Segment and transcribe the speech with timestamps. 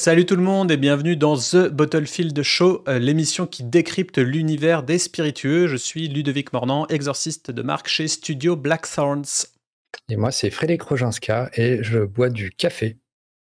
[0.00, 4.84] Salut tout le monde et bienvenue dans The Bottlefield Show, euh, l'émission qui décrypte l'univers
[4.84, 5.66] des spiritueux.
[5.66, 9.48] Je suis Ludovic Mornan, exorciste de marque chez Studio Blackthorns.
[10.08, 12.96] Et moi, c'est Frédéric Roginska et je bois du café.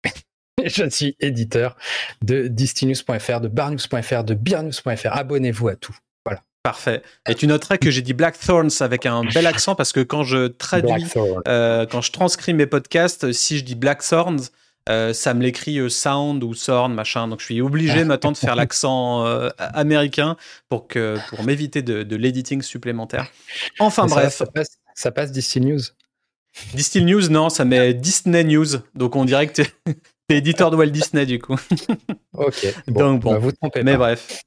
[0.65, 1.77] je suis éditeur
[2.23, 5.09] de Distinus.fr, de Barnews.fr, de Beernews.fr.
[5.11, 5.97] Abonnez-vous à tout.
[6.25, 6.45] Voilà.
[6.63, 7.03] Parfait.
[7.29, 10.47] Et tu noteras que j'ai dit Blackthorns avec un bel accent parce que quand je
[10.47, 11.05] traduis,
[11.49, 14.51] euh, quand je transcris mes podcasts, si je dis Blackthorns,
[14.89, 17.29] euh, ça me l'écrit euh, sound ou sound machin.
[17.29, 20.37] Donc je suis obligé maintenant de faire l'accent euh, américain
[20.69, 23.31] pour que pour m'éviter de, l'editing supplémentaire.
[23.79, 24.35] Enfin bref.
[24.35, 25.81] ça, passe, ça passe Distil News.
[26.75, 28.79] Distil News non ça met Disney News.
[28.95, 29.73] Donc on dirait que t'es
[30.29, 31.57] es éditeur de Walt Disney du coup.
[32.35, 32.67] Ok.
[32.89, 33.33] Donc bon.
[33.33, 34.43] bah, vous trompez mais bref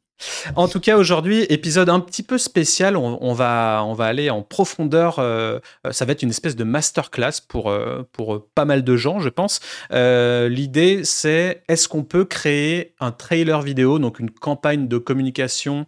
[0.55, 2.98] en tout cas, aujourd'hui, épisode un petit peu spécial.
[2.98, 5.20] On, va, aller en profondeur.
[5.20, 5.59] Euh,
[5.91, 8.07] ça va être une espèce de masterclass pour, euh,
[8.55, 9.59] pas mal de gens, je pense.
[9.91, 15.85] Euh, l'idée, c'est est-ce qu'on peut créer un trailer vidéo, donc une campagne de communication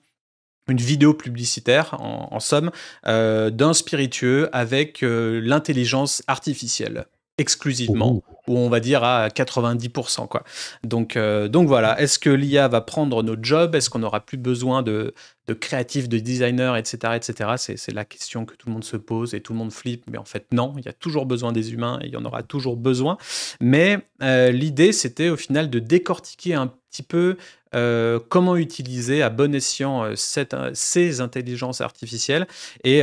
[0.67, 2.69] une vidéo publicitaire, en somme,
[3.03, 7.07] d'un spiritueux avec l'intelligence artificielle?
[7.39, 10.27] Exclusivement, ou on va dire à 90%.
[10.27, 10.43] Quoi.
[10.83, 13.73] Donc, euh, donc voilà, est-ce que l'IA va prendre nos jobs?
[13.73, 15.13] Est-ce qu'on n'aura plus besoin de,
[15.47, 17.13] de créatifs, de designers, etc.
[17.15, 17.75] etc.
[17.77, 20.17] C'est la question que tout le monde se pose et tout le monde flippe, mais
[20.17, 22.43] en fait non, il y a toujours besoin des humains et il y en aura
[22.43, 23.17] toujours besoin.
[23.61, 27.37] Mais euh, l'idée, c'était au final de décortiquer un petit peu
[27.75, 30.15] euh, comment utiliser à bon escient euh,
[30.53, 32.47] euh, ces intelligences artificielles.
[32.83, 33.01] Et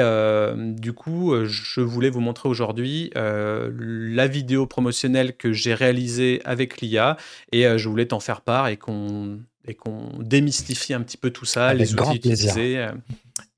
[0.56, 7.16] du coup, je voulais vous montrer aujourd'hui la vidéo promotionnelle que j'ai réalisée avec l'IA
[7.52, 11.44] et je voulais t'en faire part et qu'on et qu'on démystifie un petit peu tout
[11.44, 12.86] ça, les outils utilisés,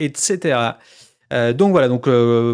[0.01, 0.59] etc.
[1.55, 2.09] donc voilà, donc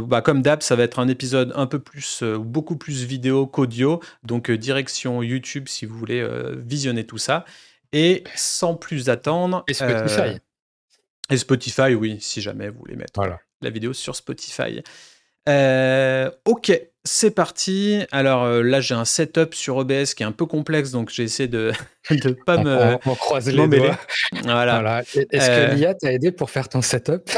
[0.08, 4.01] bah, comme d'hab, ça va être un épisode un peu plus, beaucoup plus vidéo qu'audio.
[4.24, 6.27] Donc direction YouTube si vous voulez
[6.64, 7.45] visionner tout ça.
[7.94, 9.64] Et sans plus attendre.
[9.68, 10.20] Et Spotify.
[10.20, 10.38] Euh,
[11.30, 13.20] et Spotify, oui, si jamais vous voulez mettre
[13.62, 14.82] la vidéo sur Spotify.
[15.48, 18.02] Euh, ok, c'est parti.
[18.10, 21.22] Alors euh, là, j'ai un setup sur OBS qui est un peu complexe, donc j'ai
[21.22, 21.70] essayé de
[22.10, 22.96] ne pas me.
[23.06, 23.98] On, croise les doigts.
[24.42, 25.02] Voilà.
[25.02, 27.30] Est-ce que l'IA t'a aidé pour faire ton setup?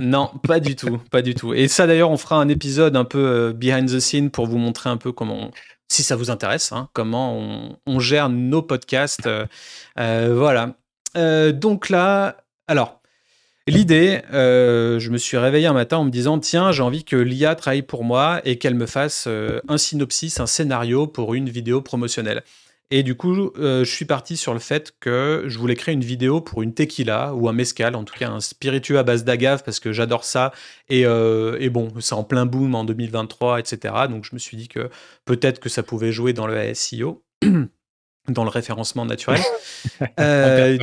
[0.00, 1.54] Non, pas du tout, pas du tout.
[1.54, 4.90] Et ça d'ailleurs, on fera un épisode un peu behind the scene pour vous montrer
[4.90, 5.50] un peu comment
[5.94, 9.26] si ça vous intéresse, hein, comment on, gère nos podcasts.
[9.26, 9.46] Euh,
[9.98, 10.74] euh, voilà.
[11.16, 13.00] Euh, donc là, alors,
[13.68, 17.54] l'idée, je me suis réveillé un matin en me disant, tiens, j'ai envie que l'IA
[17.54, 19.28] travaille pour moi et qu'elle me fasse
[19.68, 22.42] un synopsis, un scénario pour une vidéo promotionnelle.
[22.90, 26.40] Et du coup, je suis parti sur le fait que je voulais créer une vidéo
[26.40, 29.80] pour une tequila ou un mezcal, en tout cas un spiritueux à base d'agave, parce
[29.80, 30.52] que j'adore ça.
[30.88, 33.94] Et, et bon, c'est en plein boom en 2023, etc.
[34.08, 34.90] Donc je me suis dit que
[35.24, 37.24] peut-être que ça pouvait jouer dans le SEO.
[38.28, 39.40] dans le référencement naturel.
[40.20, 40.78] euh,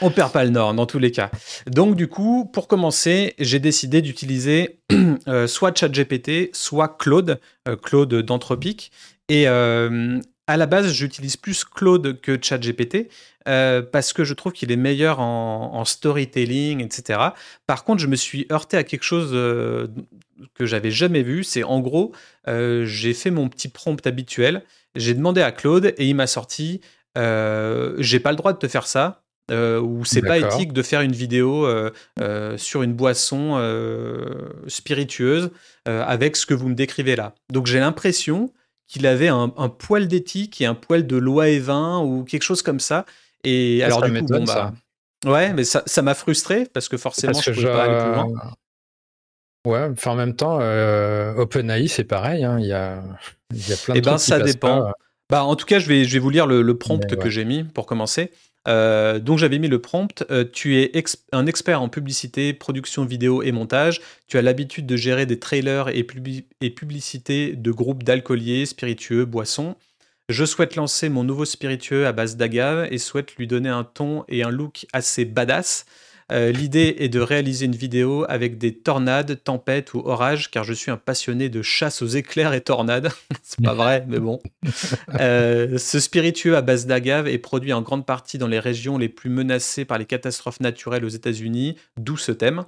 [0.00, 1.30] on perd pas le nord dans tous les cas.
[1.66, 4.80] Donc du coup, pour commencer, j'ai décidé d'utiliser
[5.28, 8.90] euh, soit ChatGPT, soit Claude, euh, Claude d'Anthropic.
[9.28, 13.08] Et, euh, à la base, j'utilise plus Claude que ChatGPT
[13.48, 17.20] euh, parce que je trouve qu'il est meilleur en, storytelling, etc.
[17.66, 19.86] Par contre, je me suis heurté à quelque chose euh,
[20.54, 21.44] que j'avais jamais vu.
[21.44, 22.12] C'est en gros,
[22.48, 24.64] euh, j'ai fait mon petit prompt habituel.
[24.94, 26.80] J'ai demandé à Claude et il m'a sorti
[27.16, 29.22] j'ai pas le droit de te faire ça.
[29.50, 31.68] ou c'est pas éthique de faire une vidéo
[32.56, 33.56] sur une boisson
[34.66, 35.50] spiritueuse
[35.86, 37.34] avec ce que vous me décrivez là.
[37.52, 38.50] Donc j'ai l'impression
[38.86, 42.62] qu'il avait un, poil d'éthique et un poil de loi et vin ou quelque chose
[42.62, 43.06] comme ça.
[43.42, 44.72] Et alors, du coup, bon, bah,
[45.26, 48.54] ouais, mais ça, m'a frustré parce que forcément, je ne pouvais pas aller plus loin.
[49.66, 52.44] Ouais, enfin, en même temps, euh, OpenAI, c'est pareil.
[52.44, 53.02] Hein, il, y a,
[53.52, 54.92] y a plein de Eh ben, ça dépend.
[55.30, 57.64] Bah, en tout cas, je vais, je vais vous lire le, prompt que j'ai mis
[57.64, 58.30] pour commencer.
[58.66, 60.24] Euh, donc j'avais mis le prompt.
[60.30, 60.92] Euh, tu es
[61.32, 64.00] un expert en publicité, production vidéo et montage.
[64.26, 66.06] Tu as l'habitude de gérer des trailers et,
[66.60, 69.76] et publicités de groupes d'alcooliers, spiritueux, boissons.
[70.30, 74.24] Je souhaite lancer mon nouveau spiritueux à base d'agave et souhaite lui donner un ton
[74.28, 75.84] et un look assez badass.
[76.32, 80.72] Euh, l'idée est de réaliser une vidéo avec des tornades, tempêtes ou orages, car je
[80.72, 83.10] suis un passionné de chasse aux éclairs et tornades.
[83.42, 84.40] C'est pas vrai, mais bon.
[85.20, 89.08] Euh, ce spiritueux à base d'agave est produit en grande partie dans les régions les
[89.08, 92.64] plus menacées par les catastrophes naturelles aux États-Unis, d'où ce thème.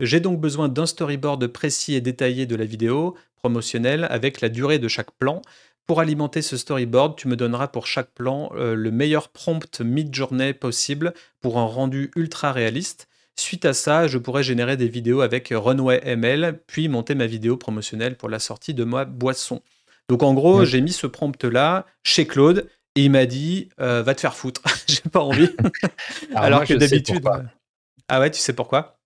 [0.00, 4.78] J'ai donc besoin d'un storyboard précis et détaillé de la vidéo promotionnelle avec la durée
[4.78, 5.42] de chaque plan,
[5.86, 10.52] pour alimenter ce storyboard, tu me donneras pour chaque plan euh, le meilleur prompt mid-journée
[10.52, 13.08] possible pour un rendu ultra réaliste.
[13.38, 17.56] Suite à ça, je pourrais générer des vidéos avec Runway ML, puis monter ma vidéo
[17.56, 19.62] promotionnelle pour la sortie de ma boisson.
[20.08, 24.20] Donc en gros, j'ai mis ce prompt-là chez Claude Et il m'a dit, va te
[24.20, 25.50] faire foutre, j'ai pas envie.
[26.34, 27.28] Alors, que d'habitude.
[28.08, 28.98] Ah ouais, tu sais pourquoi?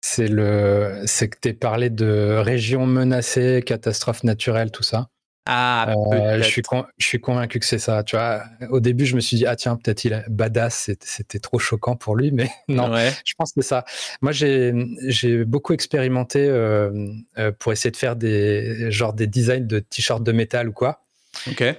[0.00, 5.08] C'est le, c'est que t'es parlé de régions menacées, catastrophes naturelles, tout ça.
[5.50, 6.62] Ah, euh, je, suis
[6.98, 8.04] je suis convaincu que c'est ça.
[8.04, 11.38] Tu vois, au début, je me suis dit, ah tiens, peut-être il est badass, c'était
[11.38, 13.86] trop choquant pour lui, mais non, je pense que c'est ça.
[14.20, 16.90] Moi, j'ai beaucoup expérimenté euh,
[17.38, 21.00] euh, pour essayer de faire des, genre des designs de t-shirts de métal ou quoi.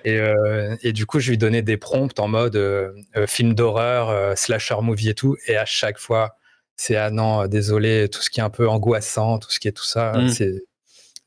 [0.04, 0.20] Et,
[0.82, 2.60] et, du coup, je lui donnais des prompts en mode
[3.28, 5.38] film d'horreur, slasher movie et tout.
[5.46, 6.38] Et à chaque fois,
[6.76, 9.74] c'est ah non, désolé, tout ce qui est un peu angoissant, tout ce qui est
[9.74, 10.30] tout ça, mmh.
[10.30, 10.64] c'est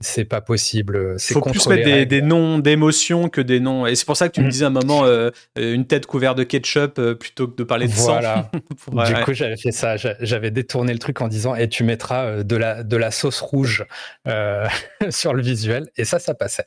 [0.03, 1.17] c'est pas possible.
[1.17, 3.87] Il faut plus mettre des, noms d'émotions que des noms.
[3.87, 4.51] Et c'est pour ça que tu me mm.
[4.51, 7.87] disais à un moment euh, une tête couverte de ketchup euh, plutôt que de parler
[7.87, 8.51] de voilà.
[8.85, 9.05] sang.
[9.05, 9.97] du coup, j'avais fait ça.
[9.97, 13.41] J'avais détourné le truc en disant et tu mettras euh, de la, de la sauce
[13.41, 13.87] rouge
[15.11, 15.91] sur le visuel.
[15.97, 16.65] Et ça, ça passait.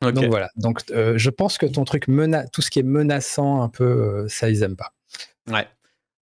[0.00, 0.48] Donc voilà.
[0.56, 4.50] Donc je pense que ton truc, mena tout ce qui est menaçant un peu, ça,
[4.50, 4.92] ils aiment pas.
[5.50, 5.66] Ouais.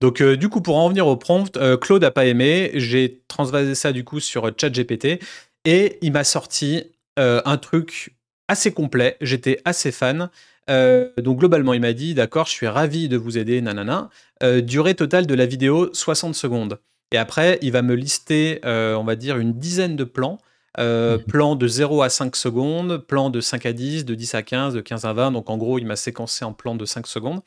[0.00, 2.70] Donc, du coup, pour en revenir au prompt, Claude a pas aimé.
[2.74, 5.20] J'ai transvasé ça du coup sur ChatGPT
[5.64, 6.84] et il m'a sorti
[7.18, 8.14] euh, un truc
[8.48, 9.16] assez complet.
[9.20, 10.30] J'étais assez fan.
[10.70, 14.10] Euh, donc globalement, il m'a dit, d'accord, je suis ravi de vous aider, nanana.
[14.42, 16.78] Euh, durée totale de la vidéo, 60 secondes.
[17.10, 20.38] Et après, il va me lister, on va dire, une dizaine de plans.
[20.78, 21.24] Mhm.
[21.26, 24.74] Plans de 0 à 5 secondes, plans de 5 à 10, de 10 à 15,
[24.74, 25.32] de 15 à 20.
[25.32, 27.40] Donc en gros, il m'a séquencé en plan de 5 secondes.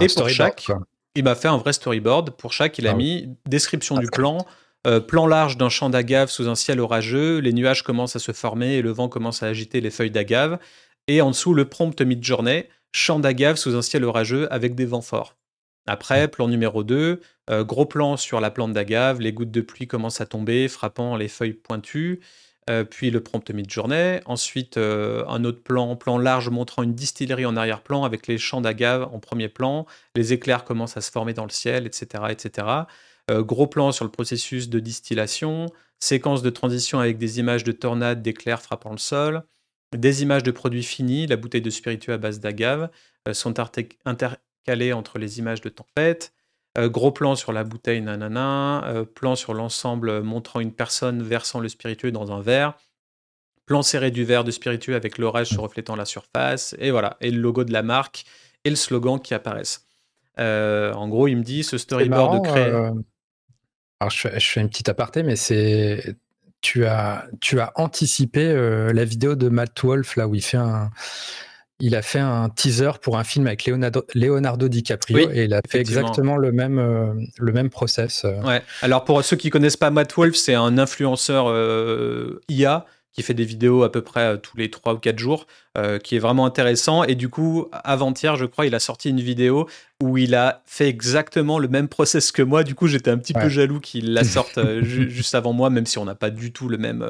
[0.00, 0.66] Et pour chaque,
[1.14, 2.30] il m'a fait un vrai storyboard.
[2.30, 4.44] Pour chaque, il a ah mis description du plan,
[4.86, 8.32] euh, plan large d'un champ d'agave sous un ciel orageux, les nuages commencent à se
[8.32, 10.58] former et le vent commence à agiter les feuilles d'agave.
[11.08, 15.00] Et en dessous, le prompt mid-journée, champ d'agave sous un ciel orageux avec des vents
[15.00, 15.36] forts.
[15.86, 17.20] Après, plan numéro 2,
[17.50, 21.16] euh, gros plan sur la plante d'agave, les gouttes de pluie commencent à tomber, frappant
[21.16, 22.20] les feuilles pointues.
[22.70, 24.20] Euh, puis le prompt mid-journée.
[24.24, 29.02] Ensuite, un autre plan, plan large montrant une distillerie en arrière-plan avec les champs d'agave
[29.12, 29.84] en premier plan.
[30.16, 32.24] Les éclairs commencent à se former dans le ciel, etc.
[32.30, 32.66] etc.
[33.30, 35.66] Euh, gros plan sur le processus de distillation,
[35.98, 39.44] séquence de transition avec des images de tornades, d'éclairs frappant le sol,
[39.96, 42.90] des images de produits finis, la bouteille de spiritueux à base d'agave,
[43.26, 43.58] euh, sont
[44.04, 46.34] intercalées entre les images de tempête.
[46.76, 49.04] Euh, gros plan sur la bouteille, nanana.
[49.14, 52.74] plan sur l'ensemble montrant une personne versant le spiritueux dans un verre.
[53.64, 56.76] Plan serré du verre de spiritueux avec l'orage se reflétant la surface.
[56.78, 58.24] Et voilà, et le logo de la marque
[58.64, 59.86] et le slogan qui apparaissent.
[60.36, 62.90] en gros, il me dit ce storyboard de créer.
[64.00, 66.16] Alors, je fais, une petite aparté, mais c'est.
[66.60, 70.56] Tu as, tu as anticipé euh, la vidéo de Matt Wolf, là où il fait
[70.56, 70.90] un.
[71.80, 75.60] Il a fait un teaser pour un film avec Leonardo, Leonardo DiCaprio et il a
[75.68, 78.24] fait exactement le même, euh, le même process.
[78.24, 78.40] Euh.
[78.42, 78.62] Ouais.
[78.80, 81.46] Alors pour ceux qui connaissent pas Matt Wolf, c'est un influenceur
[82.48, 85.46] IA qui fait des vidéos à peu près euh, tous les 3 ou 4 jours,
[85.78, 87.04] euh, qui est vraiment intéressant.
[87.04, 89.68] Et du coup, avant-hier, je crois, il a sorti une vidéo
[90.02, 92.64] où il a fait exactement le même process que moi.
[92.64, 95.86] Du coup, j'étais un petit peu jaloux qu'il la sorte euh, juste avant moi, même
[95.86, 97.08] si on n'a pas du tout le même,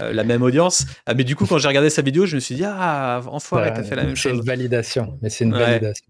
[0.00, 0.84] la même audience.
[1.06, 3.72] Ah, mais du coup, quand j'ai regardé sa vidéo, je me suis dit, ah, enfoiré,
[3.74, 4.32] t'as fait la même chose.
[4.32, 6.06] C'est une validation, mais c'est une validation.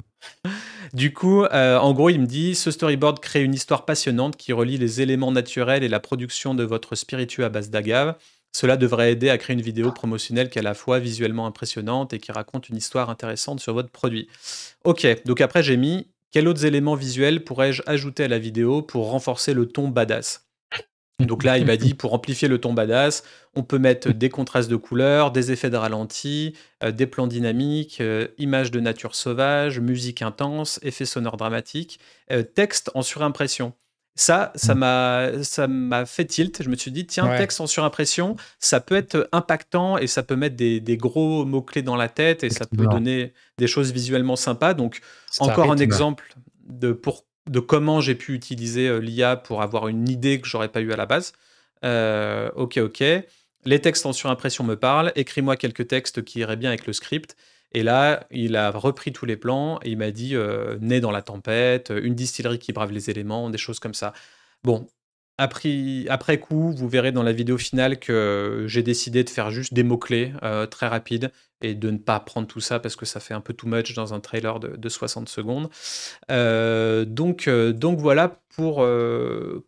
[0.95, 4.79] Du coup, en gros, il me dit ce storyboard crée une histoire passionnante qui relie
[4.79, 8.17] les éléments naturels et la production de votre spiritueux à base d'agave.
[8.53, 12.13] Cela devrait aider à créer une vidéo promotionnelle qui est à la fois visuellement impressionnante
[12.13, 14.29] et qui raconte une histoire intéressante sur votre produit.
[14.85, 19.11] Ok, donc après j'ai mis quels autres éléments visuels pourrais-je ajouter à la vidéo pour
[19.11, 20.49] renforcer le ton badass?
[21.21, 23.25] Donc là, il m'a dit pour amplifier le ton badass,
[23.57, 28.01] on peut mettre des contrastes de couleurs, des effets de ralenti, euh, des plans dynamiques,
[28.01, 31.99] euh, images de nature sauvage, musique intense, effets sonores dramatiques,
[32.31, 33.73] euh, texte en surimpression.
[34.19, 34.79] Ça, ça mmh.
[34.79, 36.61] m'a, ça m'a fait tilt.
[36.61, 40.35] Je me suis dit, tiens, texte en surimpression, ça peut être impactant et ça peut
[40.35, 44.75] mettre des, gros mots-clés dans la tête et ça peut donner des choses visuellement sympas.
[44.75, 45.03] Donc,
[45.39, 46.35] encore un exemple
[46.67, 50.69] de, pour, de comment j'ai pu utiliser euh, l'IA pour avoir une idée que j'aurais
[50.69, 51.33] pas eu à la base.
[51.85, 53.05] Euh, ok, ok.
[53.67, 55.13] Les textes en surimpression me parlent.
[55.15, 57.37] Écris-moi quelques textes qui iraient bien avec le script.
[57.73, 61.11] Et là, il a repris tous les plans et il m'a dit euh, né dans
[61.11, 64.13] la tempête, une distillerie qui brave les éléments, des choses comme ça.
[64.65, 64.89] Bon,
[65.37, 69.85] après, coup, vous verrez dans la vidéo finale que j'ai décidé de faire juste des
[69.85, 73.35] mots-clés euh, très rapides et de ne pas prendre tout ça parce que ça fait
[73.35, 75.69] un peu too much dans un trailer de, 60 secondes.
[76.31, 78.87] Euh, donc, donc voilà pour,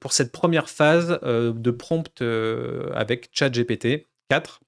[0.00, 2.23] pour cette première phase de prompt
[2.95, 4.61] avec ChatGPT 4.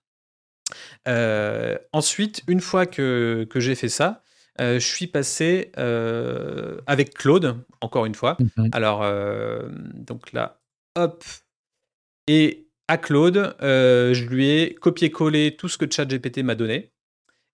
[1.08, 4.22] Euh, ensuite, une fois que, que j'ai fait ça,
[4.60, 8.36] euh, je suis passé euh, avec Claude, encore une fois.
[8.38, 8.70] Mhm.
[8.72, 9.04] Alors,
[9.94, 10.60] donc là,
[10.96, 11.24] hop.
[12.28, 16.92] Et à Claude, je lui ai copié-collé tout ce que ChatGPT m'a donné.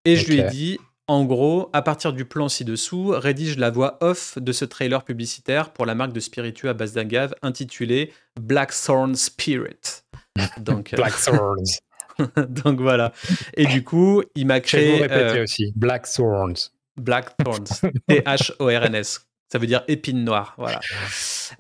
[0.05, 3.97] Et je lui ai dit, En gros, à partir du plan ci-dessous, rédige la voix
[4.03, 9.15] off de ce trailer publicitaire pour la marque de spiritueux à base d'agave intitulé Blackthorn
[9.15, 10.03] Spirit.
[10.59, 11.79] Donc, Blackthorns.
[12.49, 13.13] Donc voilà.
[13.55, 14.99] Et du coup, il m'a créé.
[14.99, 15.73] Je vais vous répéter aussi.
[15.77, 16.71] Blackthorns.
[16.97, 17.91] Blackthorns.
[18.09, 19.29] T-H-O-R-N-S.
[19.51, 20.55] Ça veut dire épine noire.
[20.59, 20.81] Voilà.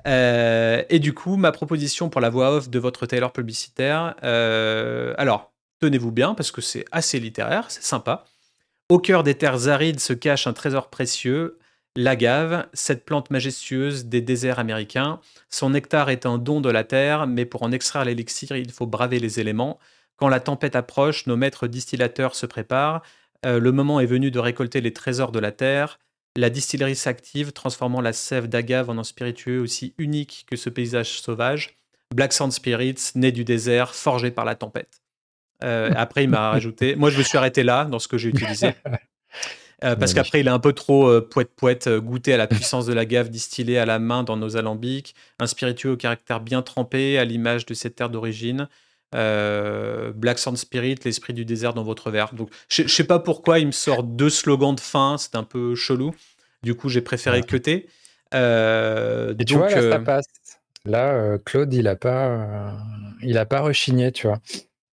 [0.06, 4.14] Euh, et du coup, ma proposition pour la voix off de votre trailer publicitaire.
[4.24, 8.24] Euh, alors, tenez-vous bien parce que c'est assez littéraire, c'est sympa.
[8.90, 11.58] Au cœur des terres arides se cache un trésor précieux,
[11.96, 15.20] l'agave, cette plante majestueuse des déserts américains.
[15.48, 18.86] Son nectar est un don de la terre, mais pour en extraire l'élixir, il faut
[18.86, 19.78] braver les éléments.
[20.18, 23.02] Quand la tempête approche, nos maîtres distillateurs se préparent.
[23.46, 25.98] Euh, le moment est venu de récolter les trésors de la terre.
[26.36, 31.20] La distillerie s'active, transformant la sève d'agave en un spiritueux aussi unique que ce paysage
[31.20, 31.76] sauvage.
[32.14, 35.00] Black Sand Spirits, né du désert, forgé par la tempête.
[35.64, 36.96] Euh, après, il m'a rajouté.
[36.96, 38.74] Moi, je me suis arrêté là dans ce que j'ai utilisé.
[39.84, 42.86] Euh, parce qu'après, il est un peu trop euh, poète-poète, euh, goûté à la puissance
[42.86, 46.62] de la gave distillée à la main dans nos alambics, un spiritueux au caractère bien
[46.62, 48.68] trempé, à l'image de cette terre d'origine.
[49.12, 52.34] Black Sand Spirit, l'esprit du désert dans votre verre.
[52.34, 55.74] Donc, je sais pas pourquoi il me sort deux slogans de fin, c'est un peu
[55.74, 56.14] chelou.
[56.62, 57.88] Du coup, j'ai préféré cuter.
[58.32, 60.26] Et tu vois, là, ça passe.
[60.84, 62.76] Là, Claude, il a pas,
[63.22, 64.38] il a pas rechigné, tu vois.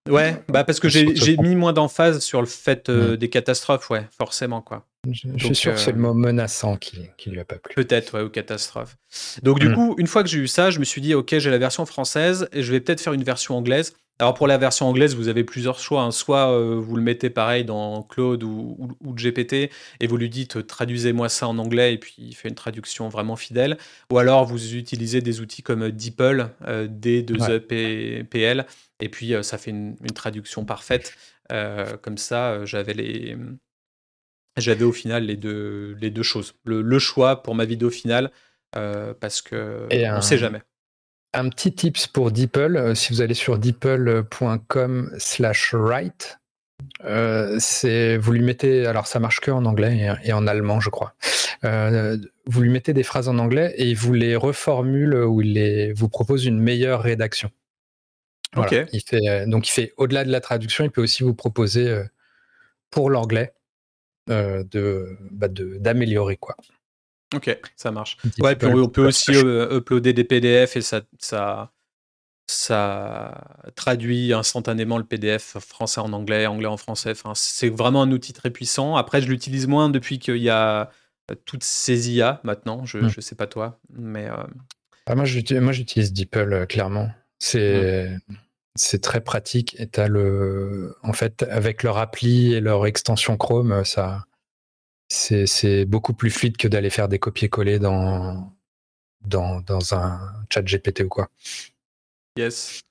[0.10, 4.07] Ouais, bah parce que j'ai mis moins d'emphase sur le fait euh, des catastrophes, ouais,
[4.15, 4.86] forcément quoi.
[5.12, 7.75] Je, suis sûr que c'est le mot menaçant qui, qui lui a pas plu.
[7.75, 8.97] Peut-être, ouais, ou catastrophe.
[9.43, 9.75] Donc du mm.
[9.75, 11.85] coup, une fois que j'ai eu ça, je me suis dit, ok, j'ai la version
[11.85, 13.93] française et je vais peut-être faire une version anglaise.
[14.17, 16.03] Alors pour la version anglaise, vous avez plusieurs choix.
[16.03, 16.12] Hein.
[16.12, 19.69] Soit euh, vous le mettez pareil dans Claude ou, ou, GPT
[20.00, 23.09] et vous lui dites euh, traduisez-moi ça en anglais et puis il fait une traduction
[23.09, 23.77] vraiment fidèle.
[24.12, 28.65] Ou alors vous utilisez des outils comme DeepL, D2EPL,
[29.01, 31.13] et puis ça fait une, traduction parfaite.
[32.01, 33.38] comme ça, j'avais les
[34.57, 36.53] j'avais au final les deux, les deux choses.
[36.65, 38.31] Le, choix pour ma vidéo finale,
[38.71, 40.62] parce que on ne sait jamais.
[41.35, 46.39] Un petit tips pour DeepL, euh, si vous allez sur deeple.com slash write,
[47.03, 50.89] euh, c'est vous lui mettez, alors ça marche que en anglais et, en allemand, je
[50.89, 51.13] crois.
[51.65, 55.53] Euh, vous lui mettez des phrases en anglais et il vous les reformule ou il
[55.53, 57.51] les, vous propose une meilleure rédaction.
[58.55, 62.01] Il fait, donc il fait au-delà de la traduction, il peut aussi vous proposer
[62.91, 63.54] pour l'anglais
[64.27, 66.55] de bah, d'améliorer quoi.
[67.34, 68.17] Ok, ça marche.
[68.39, 71.72] Ouais, puis on peut aussi euh, uploader des PDF et ça, ça,
[72.48, 77.12] ça traduit instantanément le PDF français en anglais, anglais en français.
[77.12, 78.96] Enfin, c'est vraiment un outil très puissant.
[78.96, 80.91] Après, je l'utilise moins depuis qu'il y a
[81.32, 82.86] euh, toutes ces IA maintenant.
[82.86, 83.22] Je ne hmm.
[83.22, 84.29] sais pas toi, mais.
[84.29, 84.44] Euh,
[85.08, 87.10] ah, moi, j'utilise DeepL clairement.
[87.39, 88.10] C'est.
[88.29, 88.36] Hmm.
[88.75, 93.86] C'est très pratique et as le, en fait, avec leur appli et leur extension Chrome,
[93.86, 94.25] ça,
[95.08, 98.51] c'est beaucoup plus fluide que d'aller faire des copier-coller dans,
[99.25, 101.29] dans, dans, un chat GPT ou quoi.
[102.38, 102.82] Yes.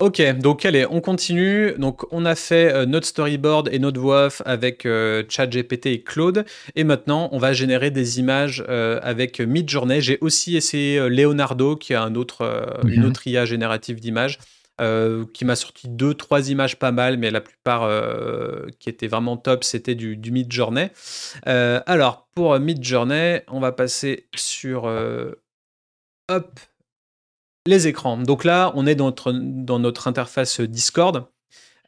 [0.00, 1.74] Ok, donc allez, on continue.
[1.78, 6.02] Donc on a fait euh, notre storyboard et notre voix off avec euh, ChatGPT et
[6.02, 6.44] Claude.
[6.74, 10.00] Et maintenant, on va générer des images euh, avec Midjourney.
[10.00, 14.40] J'ai aussi essayé Leonardo, qui a un autre, une autre IA générative d'images.
[14.80, 19.06] Euh, qui m'a sorti deux, trois images pas mal, mais la plupart euh, qui étaient
[19.06, 20.90] vraiment top, c'était du, du Mid Journey.
[21.46, 24.84] Euh, alors, pour Mid Journey, on va passer sur
[26.30, 26.60] hop,
[27.66, 28.16] les écrans.
[28.16, 29.12] Donc là, on est dans
[29.78, 31.26] notre, interface Discord.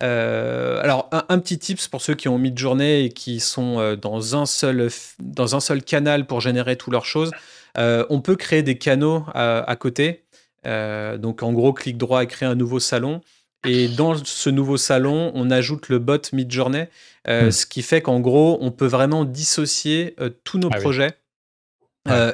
[0.00, 4.44] alors, un, petit tips pour ceux qui ont Mid Journey et qui sont dans, un
[4.44, 7.30] seul, dans un seul canal pour générer toutes leurs choses.
[7.78, 10.23] on peut créer des canaux à côté.
[10.66, 13.20] Euh, donc en gros, clic droit et créer un nouveau salon.
[13.66, 16.84] Et dans ce nouveau salon, on ajoute le bot Midjourney,
[17.28, 17.50] euh, hmm.
[17.50, 21.12] ce qui fait qu'en gros, on peut vraiment dissocier euh, tous nos ah projets.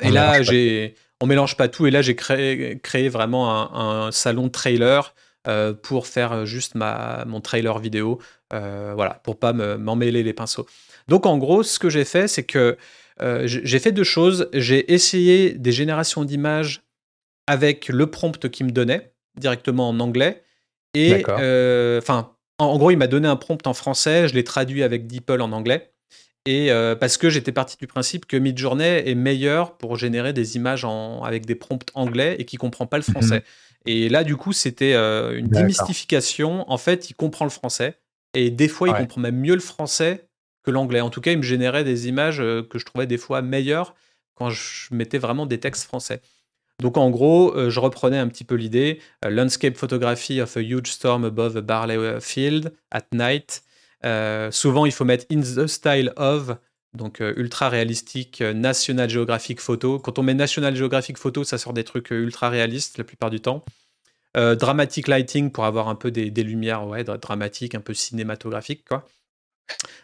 [0.02, 1.86] et là, j'ai, on mélange pas tout.
[1.86, 5.14] Et là, j'ai créé, créé vraiment un, salon trailer
[5.82, 8.18] pour faire juste ma, mon trailer vidéo,
[8.50, 10.66] voilà, pour pas m'emmêler les pinceaux.
[11.06, 12.76] Donc en gros, ce que j'ai fait, c'est que
[13.44, 14.48] j'ai fait deux choses.
[14.52, 16.82] J'ai essayé des générations d'images
[17.50, 20.44] avec le prompt qu'il me donnait directement en anglais.
[20.94, 24.84] Et euh, enfin, en, gros, il m'a donné un prompt en français, je l'ai traduit
[24.84, 25.90] avec DeepL en anglais.
[26.46, 30.54] Et euh, parce que j'étais parti du principe que Midjourney est meilleur pour générer des
[30.54, 33.14] images en, avec des prompts anglais et qui comprend pas le mhm.
[33.14, 33.42] français.
[33.84, 36.70] Et là, du coup, c'était euh, une démystification.
[36.70, 37.98] En fait, il comprend le français.
[38.32, 40.28] Et des fois, il comprend même mieux le français
[40.62, 41.00] que l'anglais.
[41.00, 43.96] En tout cas, il me générait des images que je trouvais des fois meilleures
[44.36, 46.22] quand je mettais vraiment des textes français.
[46.80, 50.60] Donc en gros, euh, je reprenais un petit peu l'idée, euh, landscape photography of a
[50.60, 53.62] huge storm above a barley field at night.
[54.04, 56.56] Euh, souvent, il faut mettre in the style of
[56.94, 60.00] Donc ultra réalistique, National Geographic Photo.
[60.00, 63.40] Quand on met National Geographic Photo, ça sort des trucs ultra réalistes la plupart du
[63.40, 63.64] temps.
[64.34, 68.84] dramatic lighting pour avoir un peu des, lumières ouais, dramatiques, un peu cinématographiques.
[68.88, 69.06] Quoi.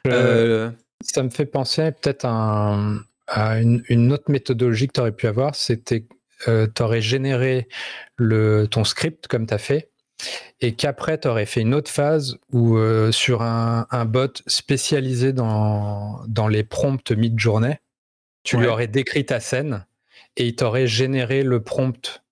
[0.04, 5.56] ça me fait penser peut-être à, une, autre méthodologie que tu aurais pu avoir.
[5.56, 6.06] C'était
[6.44, 7.68] tu aurais généré
[8.16, 9.90] le, ton script comme tu as fait
[10.60, 16.22] et qu'après, tu aurais fait une autre phase où euh, sur un, bot spécialisé dans,
[16.26, 17.78] dans les prompts mid-journée,
[18.42, 19.86] tu lui aurais décrit ta scène
[20.36, 22.22] et il t'aurait généré le prompt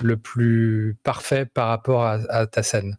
[0.00, 2.98] le plus parfait par rapport à, ta scène.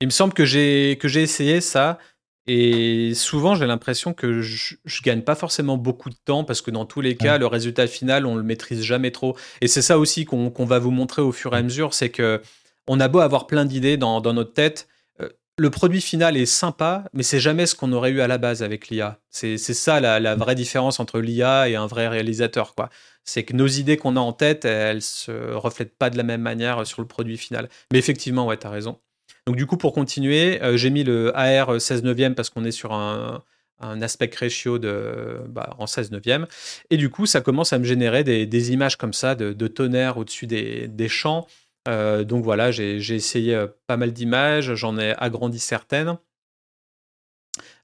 [0.00, 1.98] Il me semble que j'ai que j'ai essayé ça
[2.46, 6.70] et souvent j'ai l'impression que je, je, gagne pas forcément beaucoup de temps parce que
[6.70, 9.98] dans tous les cas le résultat final on le maîtrise jamais trop et c'est ça
[9.98, 12.40] aussi qu'on va vous montrer au fur et à mesure c'est que
[12.88, 14.88] on a beau avoir plein d'idées dans, notre tête,
[15.20, 18.38] euh, le produit final est sympa, mais c'est jamais ce qu'on aurait eu à la
[18.38, 19.18] base avec l'IA.
[19.30, 22.74] C'est ça la, vraie différence entre l'IA et un vrai réalisateur.
[22.74, 22.90] quoi.
[23.24, 26.42] C'est que nos idées qu'on a en tête, elles se reflètent pas de la même
[26.42, 27.68] manière sur le produit final.
[27.92, 28.98] Mais effectivement, ouais, tu as raison.
[29.46, 32.72] Donc du coup, pour continuer, euh, j'ai mis le AR 16 neuvième parce qu'on est
[32.72, 33.42] sur un,
[33.80, 36.46] aspect ratio de, bah, en 16 neuvième.
[36.90, 40.46] Et du coup, ça commence à me générer des, images comme ça de, tonnerre au-dessus
[40.46, 41.46] des, des champs.
[41.86, 46.18] Euh, donc voilà, j'ai essayé euh, pas mal d'images, j'en ai agrandi certaines.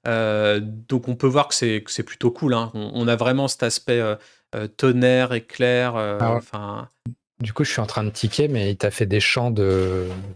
[0.05, 2.53] Euh, donc on peut voir que c'est plutôt cool.
[2.53, 2.71] Hein.
[2.73, 4.01] On, a vraiment cet aspect
[4.77, 5.95] tonnerre, éclair.
[5.95, 6.89] enfin.
[7.39, 9.51] Du coup, je suis en train de tiquer, mais il t'a fait des champs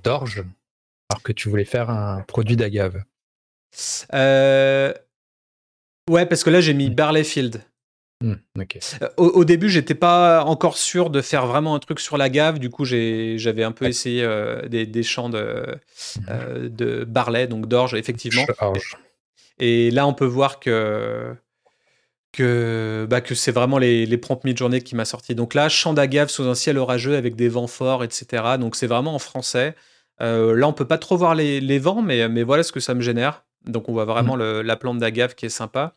[0.04, 0.44] d'orge
[1.10, 3.04] alors que tu voulais faire un produit d'agave.
[6.10, 6.96] Ouais, parce que là j'ai mis mmh.
[6.96, 7.64] Barleyfield.
[8.24, 8.34] Mmh,
[9.04, 12.58] euh, au, début, j'étais pas encore sûr de faire vraiment un truc sur la gave.
[12.58, 15.64] Du coup, j'avais un peu essayé euh, des, champs de,
[16.16, 16.20] mmh.
[16.30, 18.46] euh, de barley, donc d'orge, effectivement.
[19.60, 21.36] Et, là, on peut voir que
[22.34, 25.34] que, bah, que c'est vraiment les, les prompts mid-journée qui m'a sorti.
[25.34, 28.44] Donc là, champ d'agave sous un ciel orageux avec des vents forts, etc.
[28.60, 29.76] Donc c'est vraiment en français.
[30.20, 33.02] Là, on peut pas trop voir les, vents, mais, mais voilà ce que ça me
[33.02, 33.44] génère.
[33.66, 34.62] Donc on voit vraiment mmh.
[34.62, 35.94] la plante d'agave qui est sympa.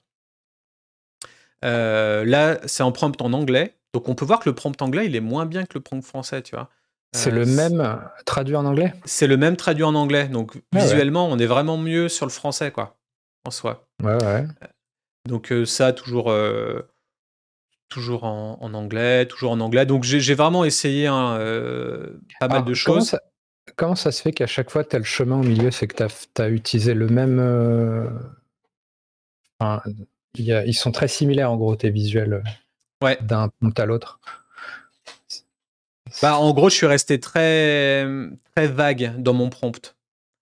[1.65, 3.75] Euh, là, c'est en prompt en anglais.
[3.93, 6.03] Donc on peut voir que le prompt anglais, il est moins bien que le prompt
[6.03, 6.71] français, tu vois.
[7.13, 8.95] C'est le euh, même traduit en anglais?
[9.05, 10.29] C'est le même traduit en anglais.
[10.29, 12.97] Donc ah visuellement, on est vraiment mieux sur le français, quoi,
[13.45, 13.89] en soi.
[14.03, 14.47] Ouais, ouais.
[15.29, 16.33] Donc euh, ça, toujours,
[17.89, 19.87] toujours en, anglais, toujours en anglais.
[19.87, 21.37] Donc j'ai vraiment essayé hein,
[22.39, 23.17] pas mal de choses.
[23.77, 26.05] Comment ça, se fait qu'à chaque fois, tu as le chemin au milieu C'est que
[26.35, 27.39] tu as, utilisé le même
[30.35, 32.43] ils sont très similaires en gros tes visuels
[33.03, 33.19] ouais.
[33.21, 34.21] d'un prompt à l'autre.
[36.23, 38.07] Bah, en gros, je suis resté très,
[38.55, 39.95] très vague dans mon prompt.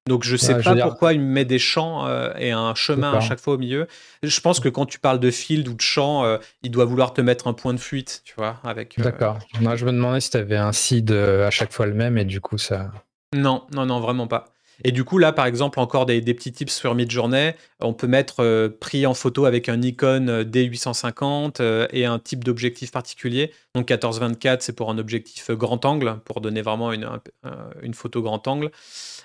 [0.06, 3.20] Donc je sais pas pourquoi il me met des champs euh, et un chemin à
[3.20, 3.86] chaque fois au milieu.
[4.22, 7.12] Je pense que quand tu parles de field ou de champ, euh, il doit vouloir
[7.12, 8.98] te mettre un point de fuite, tu vois, avec.
[8.98, 9.38] Euh, D'accord.
[9.60, 12.24] Moi, je me demandais si tu avais un seed à chaque fois le même et
[12.24, 12.90] du coup ça.
[13.34, 14.52] Non, non, non, vraiment pas.
[14.84, 17.54] Et du coup, là, par exemple, encore des, petits tips sur Midjourney.
[17.80, 22.18] On peut mettre euh, pris en photo avec un Nikon euh, D850 euh, et un
[22.18, 23.52] type d'objectif particulier.
[23.74, 28.70] Donc 14-24, c'est pour un objectif grand angle, pour donner vraiment une, photo grand angle.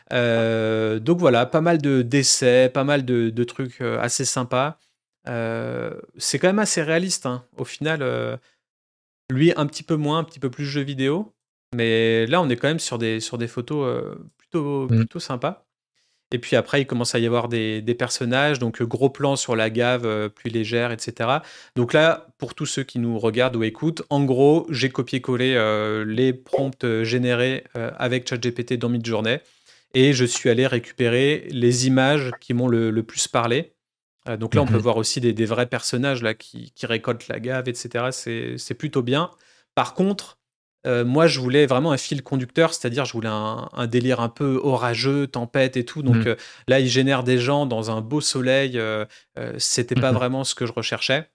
[0.10, 4.80] donc voilà, pas mal de d'essais, pas mal de, trucs assez sympas.
[5.26, 7.26] c'est quand même assez réaliste.
[7.26, 7.46] Hein.
[7.58, 8.40] Au final,
[9.30, 11.34] lui, un petit peu moins, un petit peu plus jeu vidéo.
[11.74, 14.98] Mais là, on est quand même sur des, sur des photos plutôt, mmh.
[14.98, 15.66] plutôt sympa.
[16.34, 19.56] Et puis après, il commence à y avoir des, personnages, donc euh, gros plan sur
[19.56, 21.30] la gave euh, plus légère, etc.
[21.76, 26.04] Donc là, pour tous ceux qui nous regardent ou écoutent, en gros, j'ai copié-collé euh,
[26.04, 29.38] les prompts générés avec ChatGPT dans Midjourney
[29.94, 33.74] et je suis allé récupérer les images qui m'ont le, plus parlé.
[34.40, 37.40] donc là, on peut mmh voir aussi des, vrais personnages là, qui, qui récoltent la
[37.40, 38.08] gave, etc.
[38.58, 39.30] C'est plutôt bien.
[39.76, 40.40] Par contre,
[40.86, 44.60] euh, moi, je voulais vraiment un fil conducteur, c'est-à-dire je voulais un, délire un peu
[44.64, 46.04] orageux, tempête et tout.
[46.04, 46.28] Donc mmh.
[46.28, 46.36] euh,
[46.68, 48.78] là, il génère des gens dans un beau soleil.
[48.78, 49.06] Euh,
[49.58, 51.30] c'était pas mmh vraiment ce que je recherchais.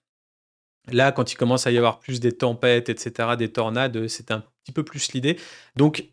[0.90, 4.42] Là, quand il commence à y avoir plus des tempêtes, etc., des tornades, c'est un
[4.64, 5.38] petit peu plus l'idée.
[5.76, 6.04] Donc,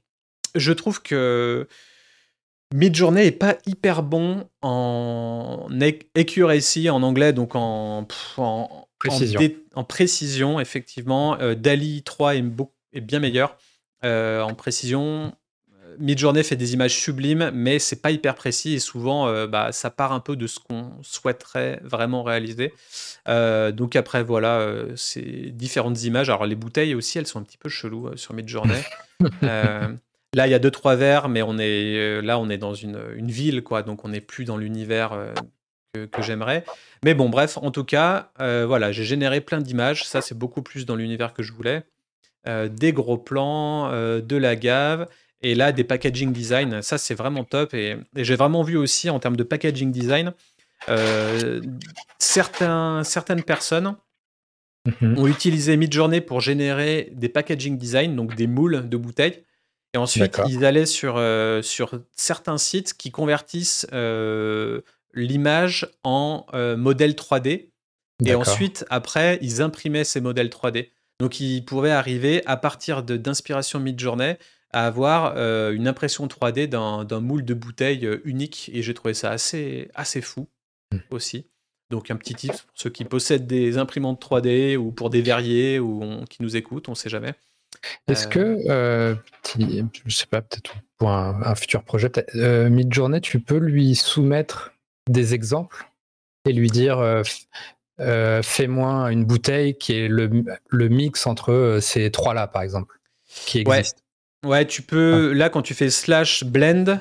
[0.54, 1.68] je trouve que
[2.74, 5.70] Midjourney est pas hyper bon en
[6.16, 8.06] accuracy en anglais, donc en,
[9.00, 9.40] précision.
[9.76, 11.38] En, précision, effectivement.
[11.56, 13.58] Dali 3 est beaucoup est bien meilleur
[14.04, 15.34] euh, en précision.
[15.98, 19.90] Midjourney fait des images sublimes, mais c'est pas hyper précis et souvent euh, bah, ça
[19.90, 22.74] part un peu de ce qu'on souhaiterait vraiment réaliser.
[23.30, 26.30] Euh, donc après voilà, ces différentes images.
[26.30, 28.82] Alors les bouteilles aussi, elles sont un petit peu cheloues sur Midjourney.
[29.42, 33.00] là il y a deux trois verres, mais on est là on est dans une,
[33.16, 35.18] une ville quoi, donc on n'est plus dans l'univers
[35.94, 36.66] que, j'aimerais.
[37.06, 40.06] Mais bon, bref, en tout cas, voilà, j'ai généré plein d'images.
[40.06, 41.86] Ça, c'est beaucoup plus dans l'univers que je voulais.
[42.46, 45.08] Des gros plans, de la gave.
[45.42, 47.74] Et là, des packaging design, ça c'est vraiment top.
[47.74, 50.34] Et, j'ai vraiment vu aussi en termes de packaging design,
[52.20, 53.96] certains, certaines personnes
[55.02, 55.18] mhm.
[55.18, 59.44] ont utilisé Midjourney pour générer des packaging design, donc des moules de bouteilles.
[59.96, 64.82] Et ensuite, ils allaient sur, euh, sur certains sites qui convertissent euh,
[65.14, 67.70] l'image en euh, modèle 3D.
[68.26, 70.90] Et ensuite, après, ils imprimaient ces modèles 3D.
[71.20, 74.38] Donc, ils pouvaient arriver, à partir d'inspiration Midjourney,
[74.72, 75.38] à avoir
[75.72, 78.70] une impression 3D d'un moule de bouteille unique.
[78.74, 80.48] Et j'ai trouvé ça assez, assez fou
[80.92, 81.00] hmm.
[81.12, 81.48] aussi.
[81.92, 85.80] Donc, un petit tip pour ceux qui possèdent des imprimantes 3D ou pour des verriers
[85.80, 87.34] ou qui nous écoutent, on ne sait jamais.
[88.08, 89.16] Est-ce que, euh,
[90.06, 94.74] je sais pas, peut-être pour un, futur projet, euh, Mid-Journée, tu peux lui soumettre
[95.10, 95.90] des exemples
[96.46, 97.24] et lui dire
[98.00, 103.00] euh, fais-moi une bouteille qui est le, mix entre ces trois-là, par exemple,
[103.46, 104.02] qui existent.
[104.46, 107.00] Ouais, tu peux, là, quand tu fais slash blend,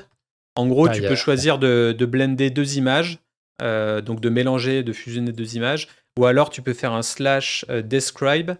[0.55, 3.19] en gros, tu peux choisir de, de, blender deux images,
[3.59, 8.51] donc de mélanger, de fusionner deux images, ou alors tu peux faire un slash describe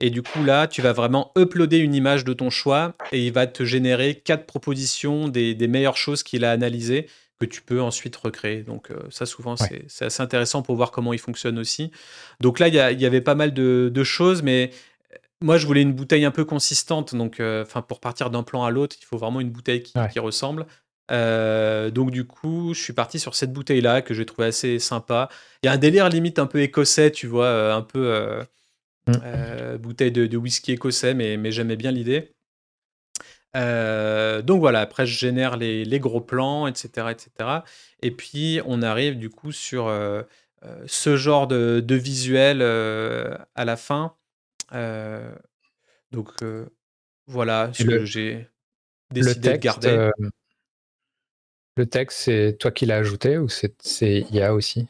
[0.00, 3.32] et du coup, là, tu vas vraiment uploader une image de ton choix et il
[3.32, 7.08] va te générer quatre propositions des, meilleures choses qu'il a analysées
[7.40, 8.62] que tu peux ensuite recréer.
[8.62, 11.90] Donc euh, ça, souvent, c'est assez intéressant pour voir comment il fonctionne aussi.
[12.40, 14.70] Donc là, il y, avait pas mal de, choses, mais
[15.12, 17.14] euh, moi, je voulais une bouteille un peu consistante.
[17.14, 20.18] Donc, euh, enfin, pour partir d'un plan à l'autre, il faut vraiment une bouteille qui,
[20.18, 20.66] ressemble.
[21.10, 25.28] donc du coup, je suis parti sur cette bouteille-là que j'ai trouvé assez sympa.
[25.62, 28.44] Il y a un délire limite un peu écossais, tu vois, un peu
[29.06, 29.12] Mm.
[29.24, 32.32] Euh, bouteille de, whisky écossais, mais, mais j'aimais bien l'idée.
[33.56, 37.50] Euh, donc voilà, après je génère les, gros plans, etc., etc.
[38.02, 40.22] Et puis on arrive du coup sur euh,
[40.86, 44.14] ce genre de, visuel à la fin.
[46.12, 46.32] donc
[47.26, 48.48] voilà ce que j'ai
[49.10, 50.10] décidé de garder.
[51.76, 54.88] le texte, c'est toi qui l'as ajouté ou c'est IA aussi?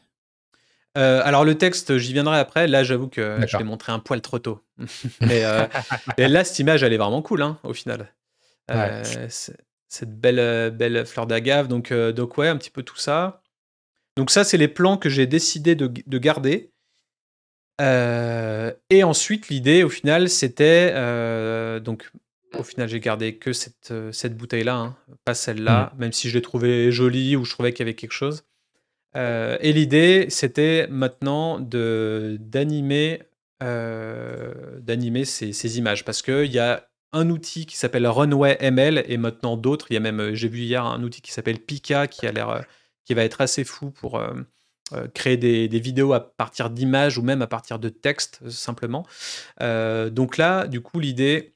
[0.97, 2.67] Euh, alors le texte, j'y viendrai après.
[2.67, 4.61] Là, j'avoue que je l'ai montré un poil trop tôt.
[5.23, 5.67] Euh,
[6.17, 8.13] mais, là, cette image, elle est vraiment cool, hein, au final.
[8.71, 9.03] Euh,
[9.87, 11.67] cette belle, belle fleur d'agave.
[11.67, 13.41] Donc, donc ouais, un petit peu tout ça.
[14.17, 16.71] Donc ça, c'est les plans que j'ai décidé de, garder.
[17.79, 20.91] et ensuite, l'idée, au final, c'était
[21.79, 22.11] donc
[22.57, 25.99] au final, j'ai gardé que cette, cette bouteille-là, hein, pas celle-là, mm.
[25.99, 28.45] même si je l'ai trouvée jolie ou je trouvais qu'il y avait quelque chose.
[29.15, 33.23] Euh, et l'idée, c'était maintenant de d'animer
[33.63, 39.17] euh, d'animer ces, images parce qu'il y a un outil qui s'appelle Runway ML et
[39.17, 39.87] maintenant d'autres.
[39.89, 42.65] Il y a même, j'ai vu hier un outil qui s'appelle Pika qui a l'air,
[43.05, 44.33] qui va être assez fou pour euh,
[45.13, 49.05] créer des, vidéos à partir d'images ou même à partir de textes simplement.
[49.59, 51.55] donc là, du coup, l'idée,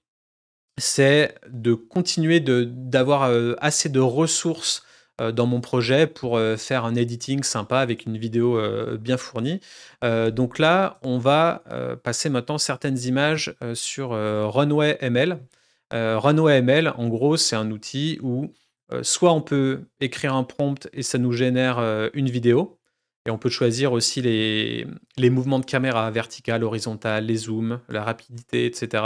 [0.77, 4.88] c'est de continuer d'avoir assez de ressources euh,
[5.19, 9.59] dans mon projet pour euh, faire un editing sympa avec une vidéo euh, bien fournie.
[10.01, 11.63] donc là, on va
[12.03, 15.39] passer maintenant certaines images sur Runway ML.
[15.91, 18.53] Runway ML, en gros, c'est un outil où
[19.01, 21.79] soit on peut écrire un prompt et ça nous génère
[22.13, 22.79] une vidéo,
[23.25, 28.65] et on peut choisir aussi les, mouvements de caméra verticale, horizontale, les zooms, la rapidité,
[28.65, 29.03] etc.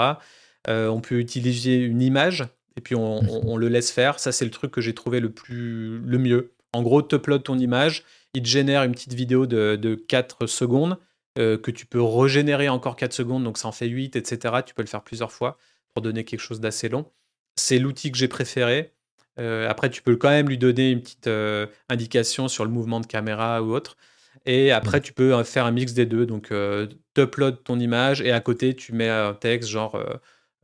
[0.67, 2.45] on peut utiliser une image
[2.77, 4.19] et puis on, le laisse faire.
[4.19, 6.53] Ça, c'est le truc que j'ai trouvé le, plus, le mieux.
[6.73, 10.47] En gros, tu uploads ton image, il te génère une petite vidéo de, de 4
[10.47, 10.97] secondes
[11.39, 14.55] euh, que tu peux régénérer encore 4 secondes, donc ça en fait 8, etc.
[14.65, 15.57] Tu peux le faire plusieurs fois
[15.93, 17.11] pour donner quelque chose d'assez long.
[17.55, 18.93] C'est l'outil que j'ai préféré.
[19.39, 22.99] Euh, après, tu peux quand même lui donner une petite euh, indication sur le mouvement
[22.99, 23.97] de caméra ou autre.
[24.45, 26.25] Et après, tu peux faire un mix des deux.
[26.25, 29.97] Donc, tu uploads ton image et à côté, tu mets un texte genre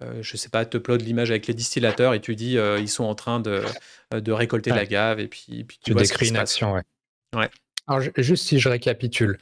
[0.02, 2.90] euh, je sais pas, te upload l'image avec les distillateurs et tu dis euh, ils
[2.90, 3.64] sont en train de,
[4.14, 6.74] euh, de récolter la gave et puis, puis tu, décris une action.
[6.74, 6.84] Ouais.
[7.36, 7.50] ouais.
[7.88, 9.40] Alors, juste si je récapitule,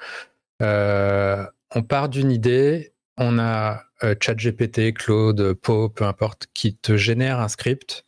[0.59, 7.49] on part d'une idée, on a ChatGPT, Claude, Poe, peu importe, qui te génère un
[7.49, 8.05] script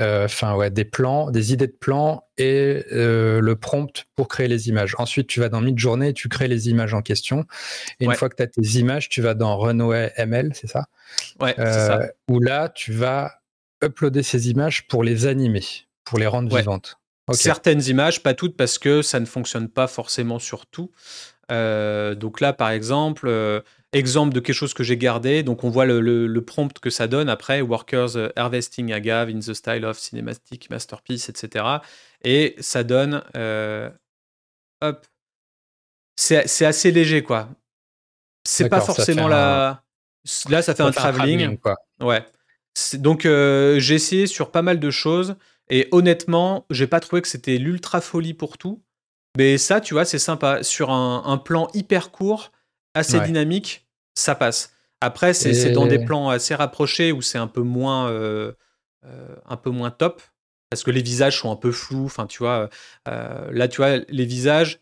[0.00, 4.48] euh, enfin ouais, des plans, des idées de plans et euh, le prompt pour créer
[4.48, 4.94] les images.
[4.98, 7.44] Ensuite, tu vas dans Midjourney et tu crées les images en question.
[8.00, 10.86] Et une fois que tu as tes images, tu vas dans Runway ML, c'est ça?
[11.40, 12.00] Ouais, c'est ça.
[12.00, 13.34] Euh, où là, tu vas
[13.84, 15.64] uploader ces images pour les animer,
[16.04, 16.96] pour les rendre vivantes.
[17.32, 20.90] Certaines images, pas toutes, parce que ça ne fonctionne pas forcément sur tout.
[21.50, 25.42] donc là, par exemple, exemple de quelque chose que j'ai gardé.
[25.42, 29.54] Donc on voit le, prompt que ça donne après, Workers euh, Harvesting Agave in the
[29.54, 31.64] style of Cinematic Masterpiece, etc.
[32.24, 33.90] Et ça donne, euh,
[34.80, 35.06] hop,
[36.16, 37.48] c'est assez léger, quoi.
[38.44, 39.82] C'est pas forcément la.
[40.48, 41.58] Là, ça fait un travelling.
[41.58, 41.76] quoi.
[42.00, 42.24] Ouais.
[42.94, 45.36] Donc, euh, j'ai essayé sur pas mal de choses.
[45.68, 48.82] Et honnêtement, j'ai pas trouvé que c'était l'ultra folie pour tout.
[49.36, 50.62] Mais ça, tu vois, c'est sympa.
[50.62, 52.52] Sur un, plan hyper court,
[52.94, 54.74] assez dynamique, ça passe.
[55.00, 58.52] Après, c'est dans des plans assez rapprochés où c'est un peu moins, euh,
[59.04, 60.22] euh, un peu moins top
[60.70, 62.06] parce que les visages sont un peu flous.
[62.06, 62.70] Enfin, tu vois,
[63.06, 64.80] là, tu vois, les visages.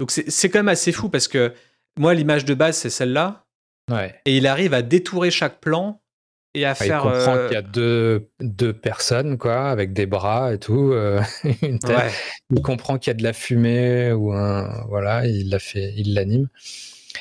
[0.00, 1.52] Donc, c'est quand même assez fou parce que
[1.98, 3.44] moi, l'image de base, c'est celle-là.
[4.24, 6.00] Et il arrive à détourer chaque plan
[6.54, 7.02] et à faire.
[7.04, 10.92] Il comprend euh, qu'il y a deux, deux, personnes, quoi, avec des bras et tout,
[10.92, 11.20] euh,
[11.62, 12.12] une tête.
[12.50, 14.84] Il comprend qu'il y a de la fumée ou un.
[14.88, 16.48] Voilà, il l'a fait, il l'anime.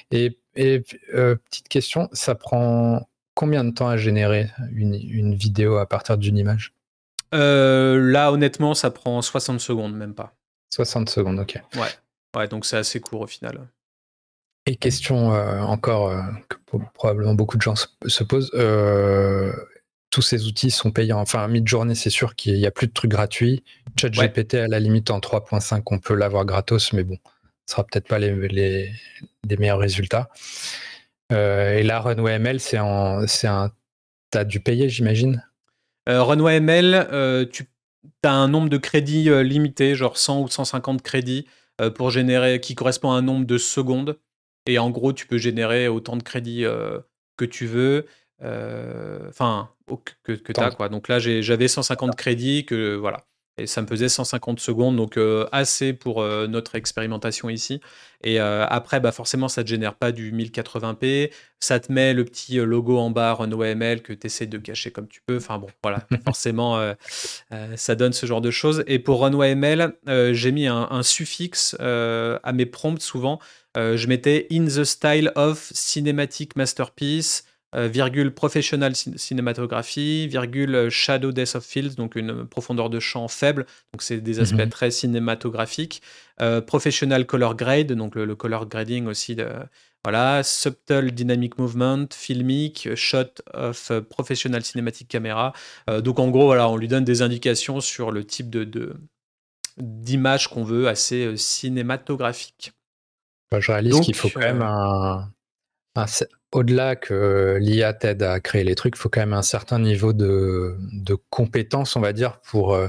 [0.09, 0.83] Et, et
[1.13, 6.17] euh, petite question, ça prend combien de temps à générer une, une vidéo à partir
[6.17, 6.73] d'une image?
[7.31, 10.33] Là, honnêtement, ça prend 60 secondes, même pas.
[10.71, 11.61] 60 secondes, ok.
[11.75, 11.87] Ouais.
[12.35, 13.67] Ouais, donc c'est assez court au final.
[14.65, 18.51] Et question euh, encore euh, que probablement beaucoup de gens se, posent.
[18.53, 19.51] Euh,
[20.11, 21.19] tous ces outils sont payants.
[21.19, 23.63] Enfin, mid-journée, c'est sûr qu'il n'y a plus de trucs gratuits.
[23.99, 27.17] ChatGPT, à la limite, en 3.5, on peut l'avoir gratos, mais bon,
[27.71, 30.29] sera peut-être pas les, les, meilleurs résultats.
[31.31, 33.71] et là, Runway ML, c'est un.
[34.31, 35.45] T'as dû payer, j'imagine
[36.07, 37.67] Runway ML, tu
[38.23, 41.47] as un nombre de crédits limité, genre 100 ou 150 crédits
[41.95, 44.19] pour générer, qui correspond à un nombre de secondes.
[44.65, 46.65] Et en gros, tu peux générer autant de crédits
[47.37, 48.05] que tu veux.
[48.41, 49.69] Enfin,
[50.23, 50.71] que, que tu as.
[50.71, 50.89] Quoi.
[50.89, 52.65] Donc là, j'avais 150 crédits.
[52.65, 53.25] Que, voilà.
[53.57, 55.19] Et ça me faisait 150 secondes, donc
[55.51, 57.81] assez pour notre expérimentation ici.
[58.23, 61.31] Et après, bah forcément, ça ne te génère pas du 1080p.
[61.59, 65.07] Ça te met le petit logo en bas OML que tu essaies de cacher comme
[65.07, 65.37] tu peux.
[65.37, 66.93] Enfin bon, voilà, forcément,
[67.75, 68.83] ça donne ce genre de choses.
[68.87, 69.93] Et pour RunWayML,
[70.31, 73.39] j'ai mis un, un suffixe à mes prompts souvent.
[73.77, 80.89] Euh, je mettais in the style of cinematic masterpiece, euh, virgule professional cinématographie, virgule euh,
[80.89, 84.69] shadow death of fields, donc une profondeur de champ faible, donc c'est des aspects mhm.
[84.69, 86.01] très cinématographiques,
[86.65, 89.47] professional color grade, donc le, color grading aussi, de,
[90.03, 95.53] voilà, subtle dynamic movement, filmic, shot of professional cinematic camera.
[95.99, 98.95] donc en gros, voilà, on lui donne des indications sur le type de
[99.77, 102.73] d'image qu'on veut, assez cinématographique
[103.59, 105.17] je réalise qu'il faut quand même euh,
[105.95, 106.05] un,
[106.51, 110.13] au-delà que l'IA t'aide à créer les trucs, il faut quand même un certain niveau
[110.13, 112.73] de, de compétence, on va dire, pour.
[112.73, 112.87] Euh,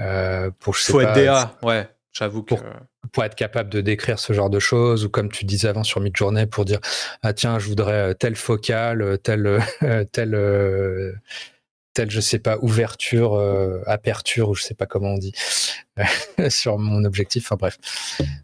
[0.00, 2.54] euh pour je sais faut être DA, ouais, j'avoue que.
[3.12, 6.00] Pour, être capable de décrire ce genre de choses, ou comme tu disais avant sur
[6.00, 6.80] Midjourney, pour dire
[7.22, 9.60] Ah, tiens, je voudrais telle focale, telle.
[10.12, 10.34] telle
[11.92, 15.32] telle, je sais pas, ouverture, euh, aperture, ou je sais pas comment on dit,
[16.48, 17.46] sur mon objectif.
[17.46, 17.78] Enfin bref,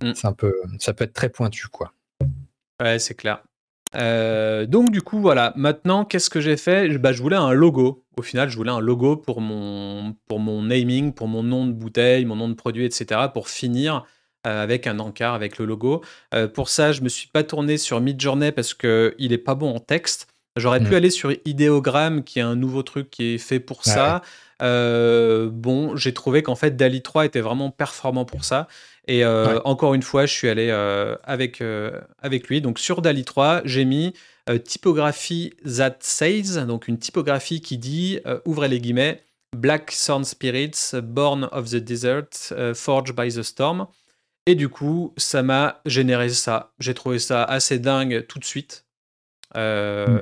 [0.02, 0.14] mm.
[0.14, 1.92] c'est un peu, ça peut être très pointu, quoi.
[2.82, 3.42] Ouais, c'est clair.
[3.96, 5.52] Euh, donc du coup, voilà.
[5.56, 6.98] Maintenant, qu'est-ce que j'ai fait?
[6.98, 8.04] Bah, Je voulais un logo.
[8.16, 11.72] Au final, je voulais un logo pour mon, pour mon naming, pour mon nom de
[11.72, 13.20] bouteille, mon nom de produit, etc.
[13.32, 14.04] Pour finir
[14.46, 16.02] euh, avec un encart, avec le logo.
[16.54, 19.80] pour ça, je me suis pas tourné sur Midjourney parce qu'il est pas bon en
[19.80, 20.28] texte.
[20.56, 20.94] J'aurais pu mm.
[20.94, 24.22] aller sur Ideogram, qui est un nouveau truc qui est fait pour ça.
[24.62, 28.68] Euh, bon, j'ai trouvé qu'en fait, DALI 3 était vraiment performant pour ça.
[29.08, 31.62] Et euh, encore une fois, je suis allé euh, avec,
[32.18, 32.60] avec lui.
[32.60, 34.14] Donc sur DALI 3, j'ai mis
[34.64, 39.22] typographie that says, donc une typographie qui dit, ouvrez les guillemets,
[39.56, 43.86] Black Sun Spirits, Born of the Desert, Forged by the Storm.
[44.48, 46.72] Et du coup, ça m'a généré ça.
[46.78, 48.84] J'ai trouvé ça assez dingue tout de suite.
[49.54, 50.20] Mm.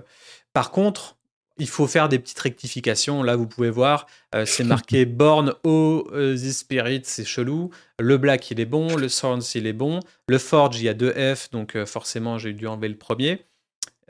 [0.54, 1.16] Par contre,
[1.58, 3.22] il faut faire des petites rectifications.
[3.22, 7.70] Là, vous pouvez voir, euh, c'est marqué Born O the Spirit, c'est chelou.
[7.98, 8.96] Le Black, il est bon.
[8.96, 10.00] Le Swords, il est bon.
[10.28, 13.44] Le Forge, il y a deux F, donc euh, forcément, j'ai dû enlever le premier.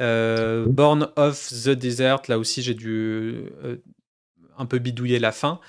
[0.00, 3.44] Euh, Born of the Desert, là aussi, j'ai dû
[4.56, 5.60] un peu bidouiller la fin.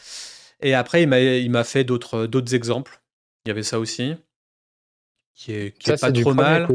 [0.61, 3.01] Et après, il m'a fait d'autres exemples.
[3.45, 4.15] Il y avait ça aussi,
[5.35, 6.67] qui est, qui est pas trop mal.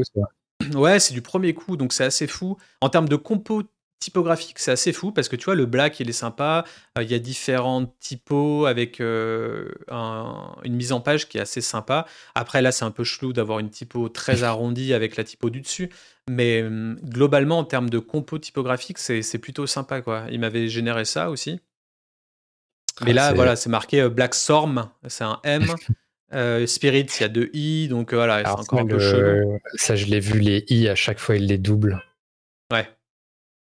[0.75, 2.57] ouais, c'est du premier coup, donc c'est assez fou.
[2.81, 3.65] En termes de compo
[4.01, 6.65] typographique, c'est assez fou parce que tu vois, le black, il est sympa.
[6.99, 9.69] Euh, il y a différents typos avec euh,
[10.65, 12.07] une mise en page qui est assez sympa.
[12.35, 15.61] Après, là, c'est un peu chelou d'avoir une typo très arrondie avec la typo du
[15.61, 15.91] dessus.
[16.29, 20.01] Mais hum, globalement, en termes de compo typographique, c'est plutôt sympa.
[20.01, 20.25] quoi.
[20.31, 21.61] Il m'avait généré ça aussi.
[23.03, 25.67] Mais ah, là, voilà, c'est marqué euh, Black Storm, c'est un M.
[26.67, 29.59] Spirit, il y a deux I, donc voilà, c'est encore un peu chelou.
[29.75, 32.03] Ça, je l'ai vu, les I, à chaque fois, il les double.
[32.73, 32.89] Ouais.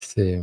[0.02, 0.40] C'est.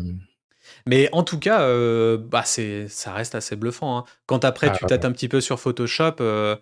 [0.86, 3.98] Mais en tout cas, euh, bah c'est, ça reste assez bluffant.
[3.98, 4.04] Hein.
[4.26, 6.56] Quand après ah, tu tâtes un petit peu sur Photoshop, euh,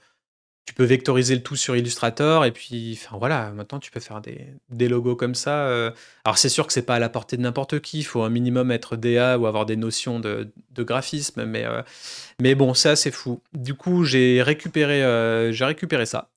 [0.66, 4.22] tu peux vectoriser le tout sur Illustrator et puis enfin voilà maintenant tu peux faire
[4.22, 5.90] des, des logos comme ça euh.
[6.24, 8.30] alors c'est sûr que c'est pas à la portée de n'importe qui il faut un
[8.30, 11.66] minimum être DA ou avoir des notions de, de graphisme mais
[12.40, 15.02] mais bon ça c'est fou du coup j'ai récupéré
[15.52, 16.30] j'ai récupéré ça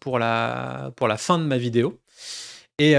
[0.00, 2.00] pour la pour la fin de ma vidéo
[2.78, 2.92] et,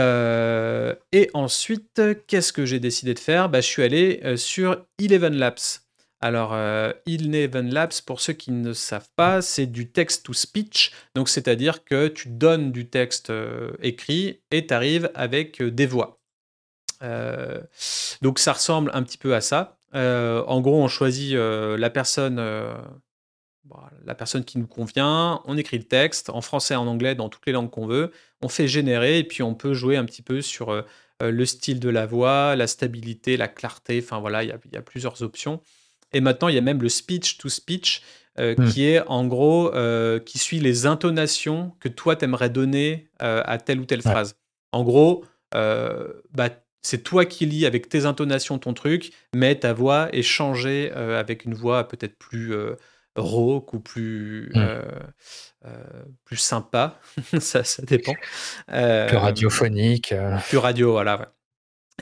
[1.12, 3.50] et ensuite qu'est-ce que j'ai décidé de faire?
[3.50, 5.82] Bah, je suis allé sur Eleven Labs
[6.22, 10.92] alors, euh, Eleven Labs, pour ceux qui ne savent pas, c'est du text-to-speech.
[11.16, 15.86] Donc, c'est-à-dire que tu donnes du texte euh, écrit et tu arrives avec euh, des
[15.86, 16.20] voix.
[17.04, 17.62] Euh,
[18.22, 19.78] donc, ça ressemble un petit peu à ça.
[19.94, 22.38] en gros, on choisit la personne,
[24.06, 25.42] la personne qui nous convient.
[25.46, 28.12] On écrit le texte en français, en anglais, dans toutes les langues qu'on veut.
[28.42, 30.84] On fait générer et puis on peut jouer un petit peu sur
[31.22, 34.02] le style de la voix, la stabilité, la clarté.
[34.04, 35.62] Enfin voilà, il y, a plusieurs options.
[36.14, 38.02] Et maintenant, il y a même le speech to speech
[38.40, 38.70] euh, hmm.
[38.70, 43.58] qui est en gros euh, qui suit les intonations que toi t'aimerais donner euh, à
[43.58, 44.36] telle ou telle phrase.
[44.72, 46.50] En gros, bah,
[46.82, 51.44] c'est toi qui lis avec tes intonations ton truc, mais ta voix est changée avec
[51.44, 52.54] une voix peut-être plus
[53.16, 55.66] rauque ou plus hmm.
[56.26, 57.00] plus sympa.
[57.40, 58.14] ça, ça dépend.
[58.68, 60.14] plus radiophonique.
[60.48, 61.34] Plus radio, voilà.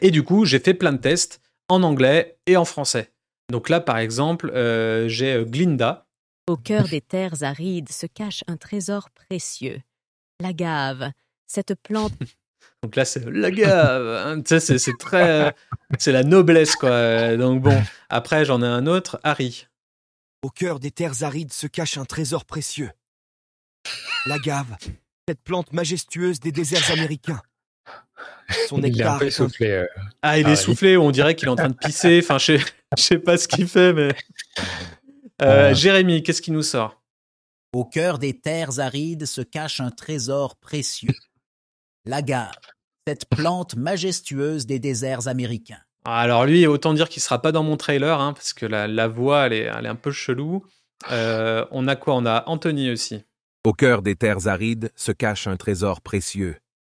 [0.02, 3.12] Et du coup, j'ai fait plein de tests en anglais et en français.
[3.50, 6.06] Donc là, par exemple, euh, j'ai euh, Glinda.
[6.48, 9.82] Au cœur des terres arides se cache un trésor précieux.
[10.42, 11.12] La gave,
[11.46, 12.14] cette plante.
[12.84, 14.08] Donc là, c'est la gave.
[14.08, 15.56] Hein, tu sais, c'est très.
[15.98, 17.36] c'est la noblesse, quoi.
[17.36, 19.68] Donc bon, après, j'en ai un autre, Harry.
[20.48, 22.90] Au cœur des terres arides se cache un trésor précieux.
[24.28, 24.78] La gave,
[25.28, 27.42] cette plante majestueuse des déserts américains.
[28.70, 29.72] Son il est un peu soufflé.
[29.72, 29.86] Euh,
[30.22, 32.20] ah, il est soufflé, on dirait qu'il est en train de pisser.
[32.24, 34.16] Enfin, je sais, sais pas ce qu'il fait, mais.
[35.42, 37.04] Euh, Jérémy, qu'est-ce qui nous sort?
[37.74, 41.14] Au cœur des terres arides se cache un trésor précieux.
[42.06, 42.56] L'agave,
[43.06, 45.84] cette plante majestueuse des déserts américains.
[46.10, 49.48] Alors lui, autant dire qu'il sera pas dans mon trailer, hein, parce que la, voix,
[49.48, 50.66] elle est, elle est, un peu chelou.
[51.12, 52.16] Euh, on a quoi?
[52.16, 53.26] On a Anthony aussi.
[53.66, 56.56] Au cœur des terres arides se cache un trésor précieux.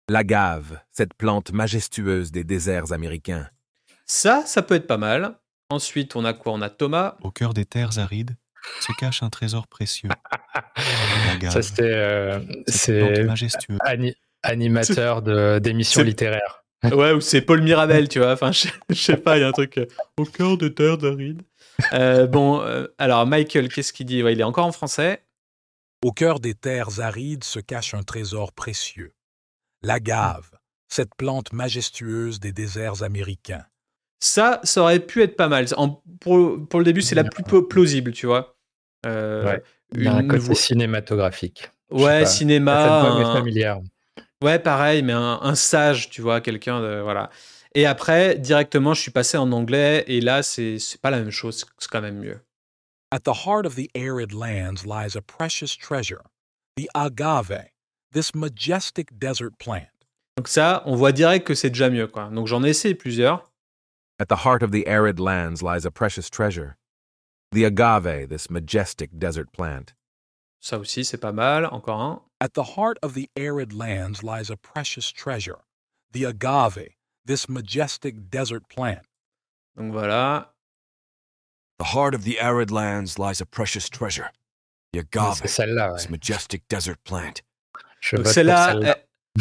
[0.08, 3.48] L'agave, cette plante majestueuse des déserts américains.
[4.06, 5.40] Ça, ça peut être pas mal.
[5.70, 6.52] Ensuite, on a quoi?
[6.52, 7.16] On a Thomas.
[7.22, 8.36] Au cœur des terres arides
[8.80, 10.10] se cache un trésor précieux.
[11.50, 11.82] ça, c'était.
[11.82, 13.78] Euh, c'est majestueux.
[14.44, 15.22] animateur
[15.60, 16.59] d'émissions littéraires.
[16.84, 18.32] Ouais, ou c'est Paul Mirabel, tu vois.
[18.32, 18.52] Enfin,
[18.88, 19.78] je, sais pas, il y a un truc.
[19.78, 21.42] Euh, au cœur des terres arides.
[21.92, 22.62] Euh, bon,
[22.98, 24.18] alors Michael, qu'est-ce qu'il dit?
[24.18, 25.22] Il est encore en français.
[26.02, 29.12] Au cœur des terres arides se cache un trésor précieux
[29.82, 30.50] l'agave,
[30.88, 33.64] cette plante majestueuse des déserts américains.
[34.20, 35.66] Ça, ça aurait pu être pas mal.
[36.20, 38.56] pour, pour, le début, c'est la plus plausible, tu vois.
[39.06, 39.62] Euh, ouais.
[39.94, 41.70] Il un côté cinématographique.
[41.90, 43.32] Ouais, cinéma.
[43.32, 43.80] familière.
[44.42, 47.00] Ouais, pareil, mais un, sage, tu vois, quelqu'un de.
[47.00, 47.30] Voilà.
[47.74, 51.64] Et après, directement, je suis passé en anglais, et là, c'est pas la même chose,
[51.78, 52.40] c'est quand même mieux.
[53.12, 56.22] At the heart of the arid lands lies a precious treasure,
[56.76, 57.70] the agave,
[58.12, 59.90] this majestic desert plant.
[60.36, 62.30] Donc ça, on voit direct que c'est déjà mieux, quoi.
[62.30, 63.50] Donc j'en ai essayé plusieurs.
[64.18, 66.76] At the heart of the arid lands lies a precious treasure,
[67.52, 69.92] the agave, this majestic desert plant.
[70.60, 71.66] Ça aussi, c'est pas mal.
[71.66, 72.22] Encore un.
[72.40, 75.64] At the heart of the arid lands lies a precious treasure,
[76.12, 76.88] the agave,
[77.26, 79.02] this majestic desert plant.
[79.76, 80.54] Donc voilà.
[81.78, 84.30] The heart of the arid lands lies a precious treasure,
[84.92, 87.42] the agave, this majestic desert plant
[88.00, 88.96] celle-là,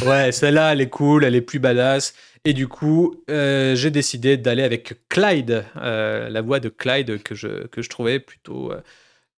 [0.05, 2.13] ouais, celle-là, elle est cool, elle est plus badass.
[2.45, 7.35] Et du coup, euh, j'ai décidé d'aller avec Clyde, euh, la voix de Clyde que
[7.35, 8.81] je, que je trouvais plutôt, euh,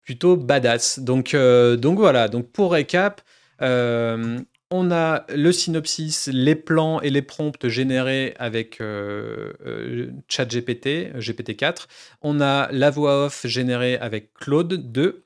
[0.05, 0.99] plutôt badass.
[0.99, 3.21] Donc, donc voilà, donc pour récap,
[3.61, 8.81] on a le synopsis, les plans et les prompts générés avec
[10.29, 11.87] ChatGPT, GPT-4.
[12.23, 15.25] On a la voix off générée avec Claude 2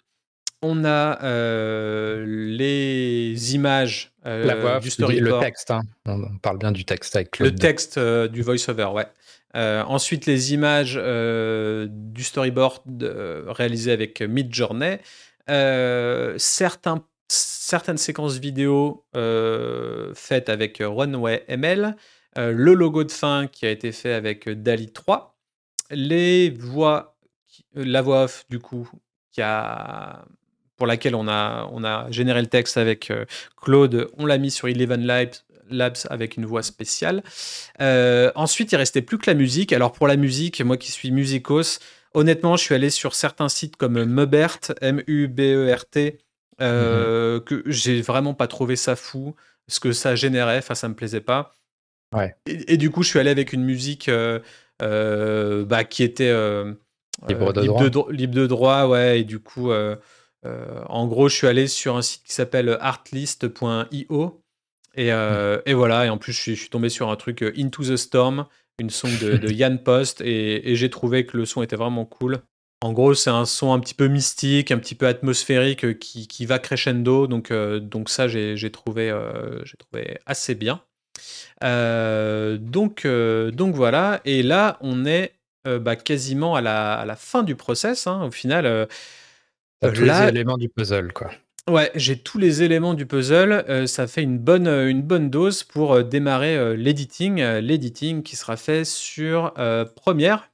[0.64, 5.43] on a euh, les images euh, du storyboard.
[5.43, 5.83] Le texte, hein.
[6.07, 9.07] on parle bien du texte avec Le texte euh, du voice-over, ouais.
[9.55, 10.94] Ensuite, les images
[11.88, 12.82] du storyboard
[13.48, 14.98] réalisées avec Midjourney.
[16.38, 19.05] certains, certaines séquences vidéo
[20.14, 21.96] faites avec Runway ML.
[22.36, 25.36] le logo de fin qui a été fait avec DALI 3.
[25.90, 27.16] Les voix,
[27.74, 28.90] la voix off, du coup,
[29.30, 30.24] qui a
[30.76, 33.24] pour laquelle on a, on a généré le texte avec euh,
[33.57, 34.09] Claude.
[34.18, 35.05] On l'a mis sur Eleven
[35.71, 37.23] Labs avec une voix spéciale.
[37.81, 39.73] Euh, ensuite, il restait plus que la musique.
[39.73, 41.81] Alors pour la musique, moi qui suis musicos,
[42.15, 46.19] honnêtement, je suis allé sur certains sites comme Mubert, M-U-B-E-R-T,
[46.61, 49.35] euh, que j'ai vraiment pas trouvé ça fou,
[49.69, 51.55] ce que ça générait, enfin ça me plaisait pas.
[52.15, 52.37] Ouais.
[52.47, 54.09] Et, du coup, je suis allé avec une musique
[54.79, 56.33] bah, qui était
[57.29, 58.09] libre, de, libre, droit.
[58.09, 59.73] De, libre de droit, ouais, et du coup,
[60.45, 64.43] en gros, je suis allé sur un site qui s'appelle artlist.io.
[64.97, 65.62] Et, mmh.
[65.66, 67.97] et, voilà, et en plus, je suis, je suis, tombé sur un truc Into the
[67.97, 68.47] Storm,
[68.78, 72.05] une son de, de Yann Post, et, et j'ai trouvé que le son était vraiment
[72.05, 72.42] cool.
[72.84, 76.26] En gros, c'est un son un petit peu mystique, un petit peu atmosphérique euh, qui,
[76.28, 77.26] qui va crescendo.
[77.26, 79.62] Donc, euh, donc ça, j'ai trouvé, euh,
[80.26, 80.82] assez bien.
[81.62, 84.20] donc, donc voilà.
[84.26, 85.32] Et là, on est
[85.64, 88.07] bah, quasiment à la, à la, fin du process.
[88.07, 88.22] Hein.
[88.22, 88.86] Au final,
[89.80, 91.30] tous les éléments du puzzle, quoi.
[91.71, 93.87] Ouais, j'ai tous les éléments du puzzle.
[93.89, 97.43] ça fait une bonne, une bonne dose pour démarrer l'editing.
[97.43, 99.55] L'editing qui sera fait sur
[99.97, 100.51] Première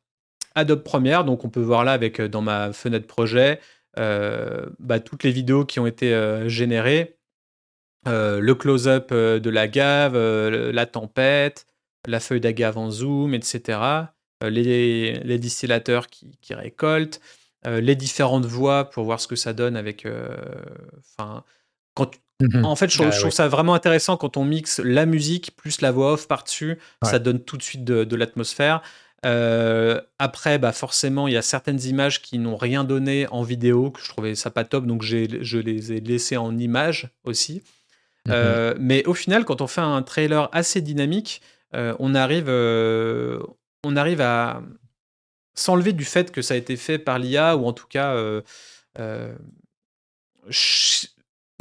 [0.54, 1.24] Adobe Premiere.
[1.24, 3.60] Donc, on peut voir là avec euh, dans ma fenêtre projet
[3.98, 7.16] euh, bah, toutes les vidéos qui ont été euh, générées.
[8.06, 11.66] le close-up de la gave, la tempête,
[12.06, 13.78] la feuille d'agave en zoom, etc.
[14.42, 17.20] Les, les, distillateurs qui, récoltent,
[17.64, 20.06] les différentes voix pour voir ce que ça donne avec.
[20.98, 21.44] Enfin,
[21.94, 25.54] quand mmh En fait, je, ah trouve, ça vraiment intéressant quand on mixe la musique
[25.56, 26.78] plus la voix off par-dessus.
[27.02, 28.82] Ça donne tout de suite de l'atmosphère.
[29.26, 33.90] Euh, après, bah forcément, il y a certaines images qui n'ont rien donné en vidéo,
[33.90, 37.62] que je trouvais ça pas top, donc je les ai laissées en images aussi.
[38.28, 41.42] Euh, mais au final, quand on fait un trailer assez dynamique,
[41.74, 44.62] euh, on, arrive, on arrive à
[45.60, 48.14] s'enlever du fait que ça a été fait par l'IA, ou en tout cas,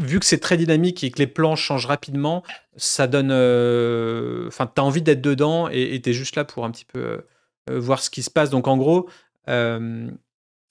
[0.02, 2.44] vu que c'est très dynamique et que les plans changent rapidement,
[2.78, 3.32] ça donne.
[4.48, 7.22] Enfin, tu as envie d'être dedans et tu es juste là pour un petit peu
[7.70, 8.50] euh, voir ce qui se passe.
[8.50, 9.10] Donc en gros,
[9.48, 10.10] euh,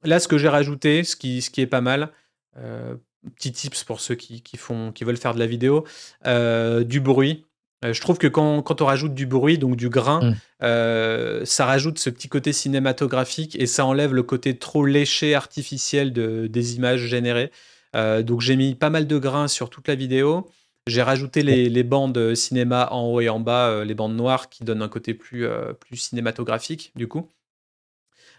[0.02, 2.12] là, ce que j'ai rajouté, ce qui, est pas mal,
[2.56, 2.96] euh,
[3.36, 5.84] petit tips pour ceux qui, font, qui veulent faire de la vidéo,
[6.24, 7.44] du bruit.
[7.82, 11.44] Je trouve que quand, quand, on rajoute du bruit, donc du grain, mmh.
[11.44, 16.46] ça rajoute ce petit côté cinématographique et ça enlève le côté trop léché, artificiel de,
[16.48, 17.52] des images générées.
[17.94, 20.48] donc j'ai mis pas mal de grains sur toute la vidéo.
[20.88, 24.64] J'ai rajouté les, bandes cinéma en haut et en bas, euh, les bandes noires qui
[24.64, 27.28] donnent un côté plus, euh, plus cinématographique, du coup.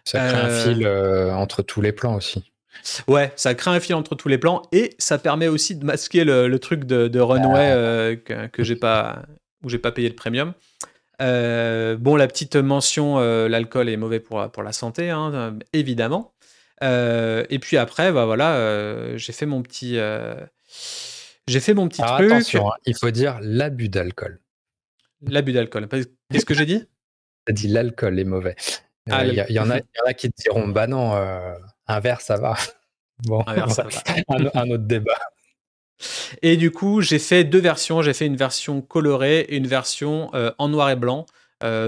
[0.03, 0.87] Ça crée un euh, fil
[1.33, 2.51] entre tous les plans aussi.
[3.07, 6.23] Ouais, ça crée un fil entre tous les plans et ça permet aussi de masquer
[6.23, 8.15] le, truc de, runway ah.
[8.15, 9.23] que, que j'ai pas,
[9.63, 10.53] où j'ai pas payé le premium.
[11.19, 16.33] bon, la petite mention, l'alcool est mauvais pour, pour la santé, hein, évidemment.
[16.81, 19.97] et puis après, bah voilà, j'ai fait mon petit
[21.49, 22.31] j'ai fait mon petit truc.
[22.31, 24.39] Attention, hein, il faut dire l'abus d'alcool.
[25.21, 25.87] L'abus d'alcool.
[26.31, 26.85] Qu'est-ce que j'ai dit?
[27.45, 28.55] T'as dit l'alcool est mauvais.
[29.07, 31.15] Il ah, euh, y, y, en a, y en a qui te diront bah non,
[31.15, 31.55] euh,
[31.89, 32.55] un verre ça va.
[33.23, 33.83] Bon, un, verre, ça
[34.29, 34.51] va.
[34.53, 35.19] un, autre débat.
[36.41, 38.01] Et du coup, j'ai fait deux versions.
[38.01, 41.25] J'ai fait une version colorée et une version euh, en noir et blanc.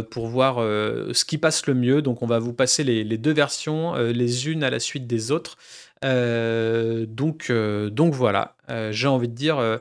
[0.10, 2.02] pour voir ce qui passe le mieux.
[2.02, 5.32] Donc on va vous passer les, les deux versions, les unes à la suite des
[5.32, 5.58] autres.
[6.04, 9.80] Euh, donc, euh, donc voilà, euh, j'ai envie de dire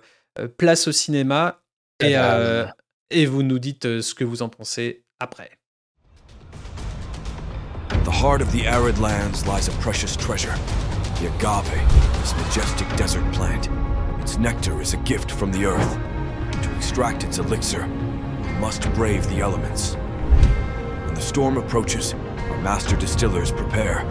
[0.57, 1.62] place au cinéma
[2.03, 2.14] et,
[3.11, 5.51] et vous nous dites ce que vous en pensez après.
[8.21, 10.55] Heart of the arid lands lies a precious treasure,
[11.18, 11.64] the agave,
[12.21, 13.71] this majestic desert plant.
[14.21, 15.95] Its nectar is a gift from the earth.
[16.62, 19.95] To extract its elixir, we must brave the elements.
[19.95, 22.12] When the storm approaches,
[22.51, 24.05] our master distillers prepare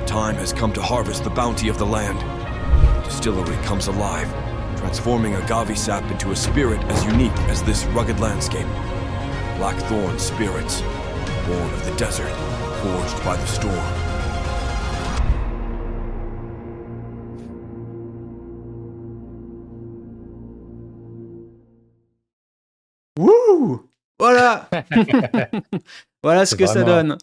[0.00, 2.20] The time has come to harvest the bounty of the land.
[2.20, 4.28] The distillery comes alive,
[4.76, 8.68] transforming agave sap into a spirit as unique as this rugged landscape.
[9.56, 10.82] Blackthorn spirits,
[11.46, 12.49] born of the desert,
[12.82, 13.86] forged by the storm.
[23.18, 24.68] Wouh Voilà
[26.22, 27.16] Voilà ce que ça donne.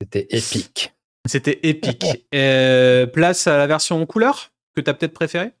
[0.00, 0.94] C'était épique.
[1.26, 2.26] C'était épique.
[2.34, 5.52] Euh, place à la version couleur que tu as peut-être préférée?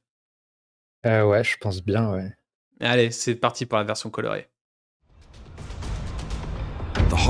[1.06, 2.32] Euh, Ouais, je pense bien, ouais.
[2.80, 4.48] Allez, c'est parti pour la version colorée.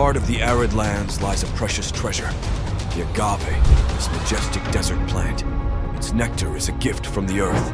[0.00, 2.30] Heart of the arid lands lies a precious treasure,
[2.94, 5.44] the agave, this majestic desert plant.
[5.94, 7.68] Its nectar is a gift from the earth.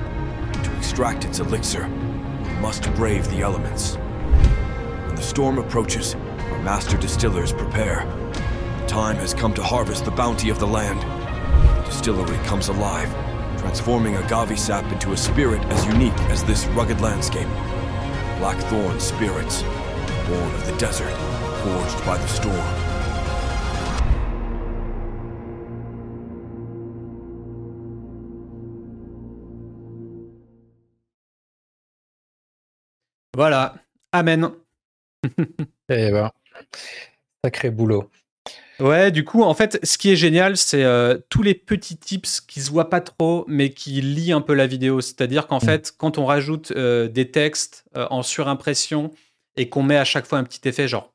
[0.64, 3.94] To extract its elixir, we must brave the elements.
[3.94, 6.16] When the storm approaches,
[6.50, 8.04] our master distillers prepare
[8.80, 11.00] The time has come to harvest the bounty of the land.
[11.02, 13.08] The distillery comes alive,
[13.56, 17.48] transforming agave sap into a spirit as unique as this rugged landscape.
[18.40, 19.62] Blackthorn spirits,
[20.26, 21.14] born of the desert,
[22.04, 22.54] by the storm.
[33.36, 33.74] Voilà.
[34.12, 34.50] Amen.
[35.88, 36.32] Eh ben,
[37.44, 38.10] sacré boulot.
[38.80, 42.40] Ouais, du coup, en fait, ce qui est génial, c'est euh, tous les petits tips
[42.40, 45.00] qui se voient pas trop, mais qui lient un peu la vidéo.
[45.00, 45.60] C'est-à-dire qu'en mm.
[45.60, 49.12] fait, quand on rajoute euh, des textes euh, en surimpression
[49.56, 51.12] et qu'on met à chaque fois un petit effet, genre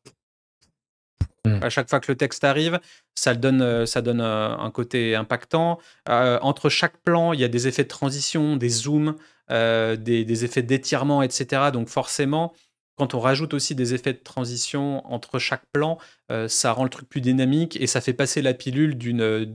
[1.46, 1.60] mm.
[1.62, 2.80] à chaque fois que le texte arrive,
[3.16, 5.80] ça donne, ça donne un côté impactant.
[6.08, 9.16] entre chaque plan, il y a des effets de transition, des zooms,
[9.50, 11.72] des, des, effets d'étirement, etc.
[11.74, 12.54] Donc forcément,
[13.02, 15.98] quand on rajoute aussi des effets de transition entre chaque plan,
[16.32, 19.46] euh, ça rend le truc plus dynamique et ça fait passer la pilule d'une euh,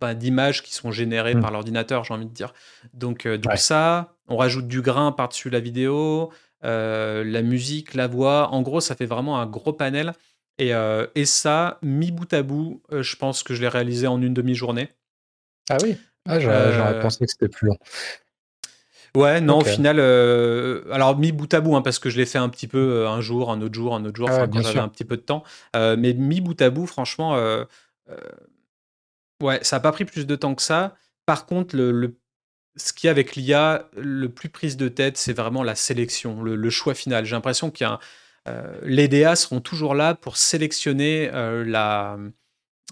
[0.00, 1.40] bah, d'images qui sont générées mmh.
[1.40, 2.54] par l'ordinateur, j'ai envie de dire.
[2.94, 6.32] Donc, euh, ça, on rajoute du grain par-dessus la vidéo,
[6.62, 8.48] la musique, la voix.
[8.52, 10.14] En gros, ça fait vraiment un gros panel.
[10.58, 10.72] Et,
[11.14, 14.90] et ça, mis bout à bout, je pense que je l'ai réalisé en une demi-journée.
[15.70, 15.96] Ah oui
[16.28, 17.78] ah, J'aurais pensé que c'était plus long.
[19.14, 22.24] Ouais, non, au final, euh, alors mis bout à bout, hein, parce que je l'ai
[22.24, 24.62] fait un petit peu euh, un jour, un autre jour, un autre jour, ah quand
[24.62, 25.44] j'avais un petit peu de temps.
[25.76, 27.36] Euh, mais mis bout à bout, franchement,
[29.42, 30.96] ouais, ça n'a pas pris plus de temps que ça.
[31.26, 32.16] Par contre, le,
[32.76, 36.70] ce qui est avec l'IA, le plus prise de tête, c'est vraiment la sélection, le,
[36.70, 37.26] choix final.
[37.26, 38.00] J'ai l'impression qu'il y a
[38.82, 42.18] les DA seront toujours là pour sélectionner la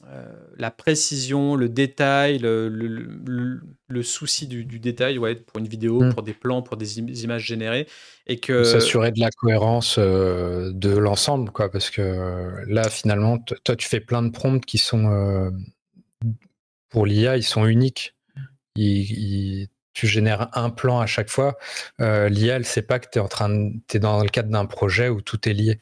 [0.09, 0.25] euh,
[0.57, 3.61] la précision, le détail, le,
[4.03, 6.15] souci du, détail, ouais, pour une vidéo, mm.
[6.15, 7.87] pour des plans, pour des images générées,
[8.27, 13.39] et que s'assurer de la cohérence euh, de l'ensemble, quoi, parce que euh, là, finalement,
[13.39, 15.53] toi, tu fais plein de prompts qui sont
[16.89, 18.15] pour l'IA, ils sont uniques.
[19.93, 21.59] Tu génères un plan à chaque fois.
[21.99, 25.09] L'IA, elle sait pas que tu es en train, es dans le cadre d'un projet
[25.09, 25.81] où tout est lié.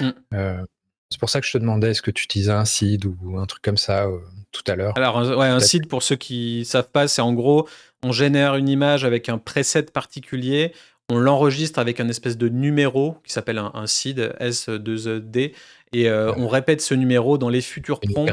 [0.00, 0.64] Mm.
[1.10, 3.46] C'est pour ça que je te demandais, est-ce que tu utilisais un seed ou un
[3.46, 4.18] truc comme ça euh,
[4.50, 4.94] tout à l'heure?
[4.96, 7.68] Alors, ouais, un seed, pour ceux qui savent pas, c'est en gros,
[8.02, 10.72] on génère une image avec un preset particulier,
[11.08, 15.54] on l'enregistre avec un espèce de numéro qui s'appelle un, seed, S2D,
[15.92, 18.28] et euh, on répète ce numéro dans les futurs prompts.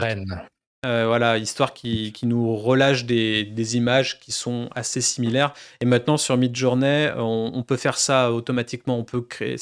[0.86, 5.54] Euh, voilà, histoire qui, qui nous relâche des, des, images qui sont assez similaires.
[5.80, 8.98] Et maintenant, sur Midjourney, on, on peut faire ça automatiquement.
[8.98, 9.56] On peut créer.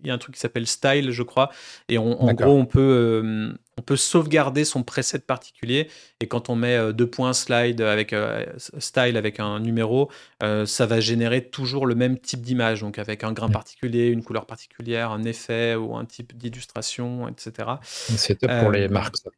[0.00, 1.50] Il y a un truc qui s'appelle Style, je crois.
[1.88, 5.88] Et en gros, on peut, euh, on peut sauvegarder son preset particulier.
[6.20, 8.12] Et quand on met euh, deux points slide avec
[8.78, 10.10] Style avec un numéro,
[10.40, 12.80] ça va générer toujours le même type d'image.
[12.80, 17.74] Donc avec un grain particulier, une couleur particulière, un effet ou un type d'illustration, etc.
[17.82, 19.30] C'est top pour les marques, ça.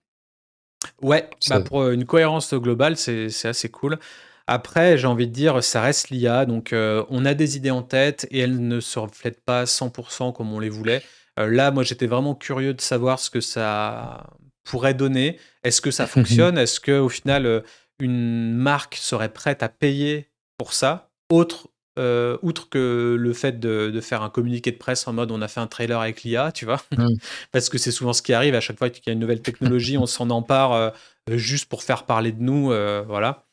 [1.02, 3.98] Ouais, bah pour euh, une cohérence globale, c'est assez cool.
[4.46, 7.82] Après, j'ai envie de dire, ça reste l'IA, donc euh, on a des idées en
[7.82, 11.02] tête et elles ne se reflètent pas 100% comme on les voulait.
[11.38, 14.26] Euh, là, moi, j'étais vraiment curieux de savoir ce que ça
[14.62, 15.38] pourrait donner.
[15.64, 16.58] Est-ce que ça fonctionne?
[16.58, 17.64] Est-ce que au final,
[17.98, 21.10] une marque serait prête à payer pour ça?
[21.28, 21.68] Autre
[21.98, 25.48] euh, outre que le fait de, faire un communiqué de presse en mode on a
[25.48, 27.08] fait un trailer avec l'IA, tu vois, mm.
[27.52, 29.40] parce que c'est souvent ce qui arrive à chaque fois qu'il y a une nouvelle
[29.40, 30.90] technologie, on s'en empare euh,
[31.30, 33.44] juste pour faire parler de nous, euh, voilà,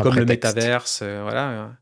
[0.00, 1.72] comme le métaverse, voilà.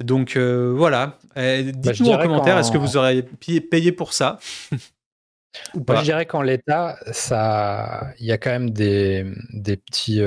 [0.00, 4.38] Donc voilà, bah, dites-nous en commentaire, est-ce que vous aurez payé pour ça?
[5.74, 5.96] Ou pas?
[5.96, 9.24] Je dirais qu'en l'état, ça, il y a quand même des,
[9.54, 10.20] des petits.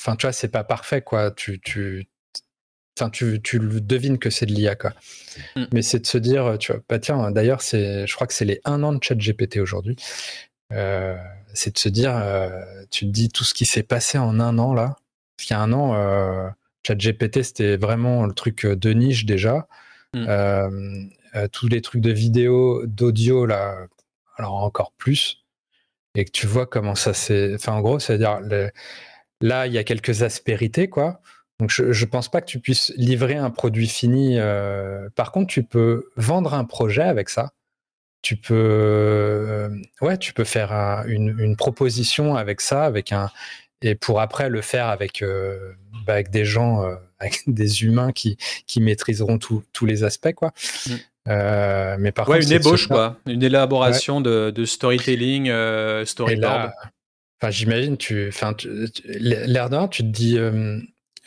[0.00, 1.30] Enfin, tu vois, c'est pas parfait, quoi.
[1.30, 2.08] Tu, tu
[2.98, 4.92] Enfin, tu, tu devines que c'est de l'IA, quoi.
[5.54, 5.64] Mm.
[5.72, 8.44] Mais c'est de se dire, tu vois, bah tiens, d'ailleurs, c'est, je crois que c'est
[8.44, 9.96] les un an de chat GPT aujourd'hui.
[10.72, 11.16] Euh,
[11.54, 12.50] c'est de se dire, euh,
[12.90, 14.96] tu te dis tout ce qui s'est passé en un an, là.
[15.36, 16.48] Parce qu'il y a un an, euh,
[16.86, 19.68] chat GPT, c'était vraiment le truc de niche déjà.
[20.14, 21.08] Mm.
[21.52, 23.86] tous les trucs de vidéo, d'audio, là,
[24.36, 25.44] alors encore plus.
[26.14, 27.54] Et que tu vois comment ça s'est.
[27.54, 28.40] Enfin, en gros, c'est-à-dire,
[29.40, 31.20] là, il y a quelques aspérités, quoi.
[31.60, 34.38] Donc je ne pense pas que tu puisses livrer un produit fini.
[34.38, 37.50] Euh, par contre, tu peux vendre un projet avec ça.
[38.22, 39.68] Tu peux, euh,
[40.00, 40.72] ouais, tu peux faire
[41.06, 43.30] une, proposition avec ça, avec un,
[43.82, 45.72] et pour après le faire avec, euh,
[46.06, 46.84] bah, avec des gens,
[47.18, 48.36] avec des humains qui,
[48.66, 50.52] qui maîtriseront tous les aspects, quoi.
[50.86, 51.96] Mm.
[51.98, 55.50] mais par ouais, une ébauche, quoi, une élaboration de, de, storytelling,
[56.04, 56.70] storyboard.
[57.40, 58.54] Enfin, j'imagine, tu, enfin,
[59.04, 60.38] l'air d'un, tu te dis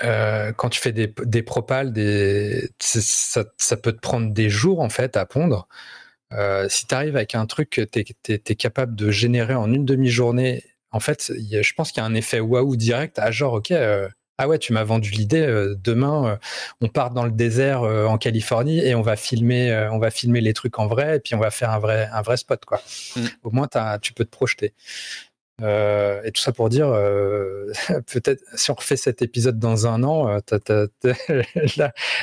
[0.04, 4.80] euh, quand tu fais des, des propales, des, ça, ça, peut te prendre des jours
[4.80, 5.68] en fait à pondre.
[6.34, 8.00] Euh, si tu arrives avec un truc que tu
[8.30, 12.16] es, capable de générer en une demi-journée, en fait, je pense qu'il y a un
[12.16, 15.46] effet waouh direct à genre, ok, euh, ah ouais, tu m'as vendu l'idée,
[15.84, 16.40] demain,
[16.80, 20.54] on part dans le désert en Californie et on va, filmer, on va filmer les
[20.54, 22.66] trucs en vrai et puis on va faire un vrai, un vrai spot.
[22.66, 22.82] Quoi.
[23.16, 23.26] Mm.
[23.44, 23.68] Au moins,
[24.02, 24.74] tu peux te projeter.
[25.62, 27.72] Euh, et tout ça pour dire, euh,
[28.12, 30.88] peut-être si on refait cet épisode dans un an, euh,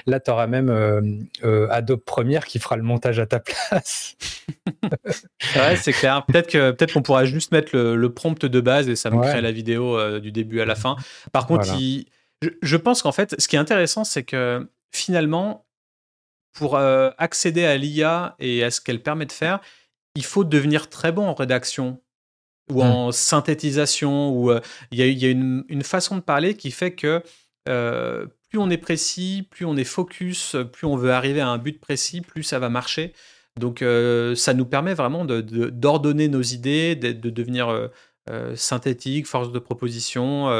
[0.06, 1.28] là, tu auras même
[1.70, 4.16] Adobe Premiere qui fera le montage à ta place.
[5.56, 6.24] ouais, c'est clair.
[6.26, 10.18] Peut-être qu'on pourra juste mettre le, prompt de base et ça me crée la vidéo
[10.18, 10.96] du début à la fin.
[11.32, 11.66] Par contre,
[12.40, 15.66] je, pense qu'en fait, ce qui est intéressant, c'est que finalement,
[16.52, 19.60] pour accéder à l'IA et à ce qu'elle permet de faire,
[20.14, 22.00] il faut devenir très bon en rédaction
[22.70, 22.86] ou mmh.
[22.86, 24.60] en synthétisation, ou euh,
[24.90, 27.22] il y a, une, façon de parler qui fait que
[27.68, 31.58] euh, plus on est précis, plus on est focus, plus on veut arriver à un
[31.58, 33.12] but précis, plus ça va marcher.
[33.58, 37.90] Donc euh, ça nous permet vraiment d'ordonner nos idées, de, devenir
[38.54, 40.50] synthétique, force de proposition.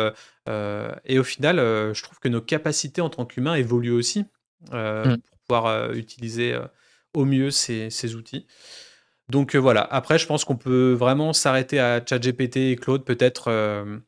[0.47, 4.25] et au final, je trouve que nos capacités en tant qu'humains évoluent aussi
[4.73, 5.17] mmh.
[5.17, 6.59] pour pouvoir utiliser
[7.15, 8.47] au mieux ces outils.
[9.31, 13.49] Donc euh, voilà, après je pense qu'on peut vraiment s'arrêter à ChatGPT et Claude peut-être.
[13.49, 13.99] Euh,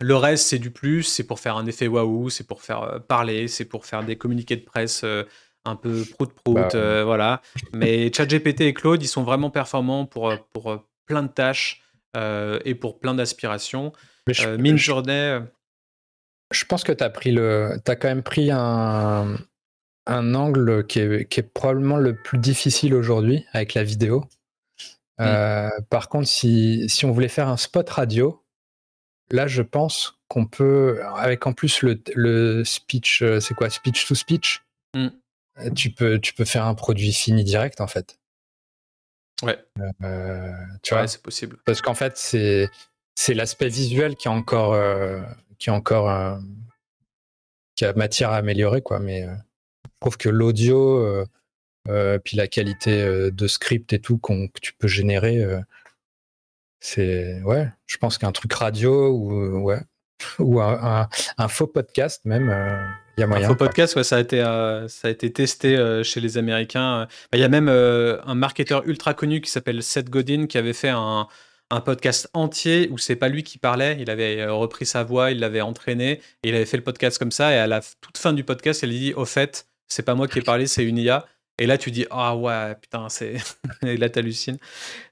[0.00, 2.98] le reste c'est du plus, c'est pour faire un effet waouh, c'est pour faire euh,
[2.98, 5.04] parler, c'est pour faire des communiqués de presse
[5.64, 7.42] un peu prout-prout, bah, voilà.
[7.74, 11.82] Mais ChatGPT et Claude, ils sont vraiment performants pour, pour plein de tâches
[12.64, 13.92] et pour plein d'aspirations.
[14.58, 15.40] Mine journée.
[16.52, 17.78] Je pense que tu as pris le.
[17.86, 19.36] As quand même pris un,
[20.06, 24.24] un angle qui est, qui est, probablement le plus difficile aujourd'hui avec la vidéo.
[25.18, 25.24] Mmh.
[25.24, 28.44] Euh, par contre, si, si, on voulait faire un spot radio,
[29.30, 34.06] là, je pense qu'on peut, avec en plus le, le speech, euh, c'est quoi, speech
[34.06, 34.62] to speech,
[34.94, 35.08] mmh.
[35.58, 38.18] euh, tu, peux, tu peux faire un produit fini direct, en fait.
[39.42, 39.58] Ouais.
[40.82, 41.58] tu vois, c'est possible.
[41.64, 42.68] Parce qu'en fait, c'est,
[43.14, 44.76] c'est l'aspect visuel qui est encore,
[45.58, 46.40] qui est encore,
[47.76, 48.98] qui a matière à améliorer, quoi.
[48.98, 51.24] Mais je trouve que l'audio,
[51.86, 55.60] puis la qualité euh, de script et tout que tu peux générer, euh,
[56.80, 57.68] c'est ouais.
[57.86, 59.80] Je pense qu'un truc radio ou ouais
[60.38, 61.08] ou un,
[61.48, 62.46] faux podcast même.
[63.16, 66.02] il y a moyen, un faux podcast, ouais, ça a été, ça a été testé
[66.02, 67.06] chez les Américains.
[67.30, 70.72] Bah, il y a même un marketeur ultra connu qui s'appelle Seth Godin qui avait
[70.72, 71.28] fait un,
[71.70, 75.40] un podcast entier où c'est pas lui qui parlait, il avait repris sa voix, il
[75.40, 77.52] l'avait entraîné et il avait fait le podcast comme ça.
[77.52, 80.38] Et à la toute fin du podcast, il dit Au fait, c'est pas moi qui
[80.38, 81.26] ai parlé, c'est une IA.
[81.58, 83.36] Et là, tu dis, ah ouais, putain, c'est.
[83.82, 84.58] et là, t'hallucines.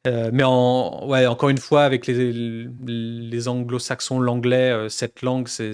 [0.07, 1.07] Euh, mais en...
[1.09, 5.73] ouais, encore une fois, avec les, les anglo-saxons, l'anglais, euh, cette langue, c'est,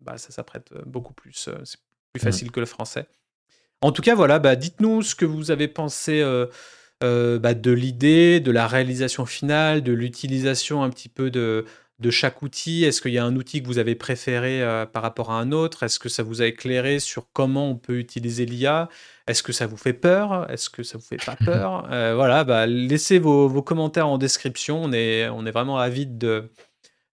[0.00, 1.50] bah, ça s'apprête euh, beaucoup plus.
[1.64, 1.78] c'est
[2.12, 2.24] plus mmh.
[2.24, 3.06] facile que le français.
[3.82, 6.24] En tout cas, voilà, bah, dites-nous ce que vous avez pensé
[7.02, 11.66] bah, de l'idée, de la réalisation finale, de l'utilisation un petit peu de,
[12.04, 12.84] de chaque outil?
[12.84, 15.82] Est-ce qu'il y a un outil que vous avez préféré par rapport à un autre?
[15.82, 18.88] Est-ce que ça vous a éclairé sur comment on peut utiliser l'IA
[19.26, 20.50] est-ce que ça vous fait peur?
[20.50, 21.88] Est-ce que ça vous fait pas peur?
[21.94, 24.82] Euh, Voilà, bah, laissez vos, commentaires en description.
[24.82, 26.50] On est, on est vraiment avides de,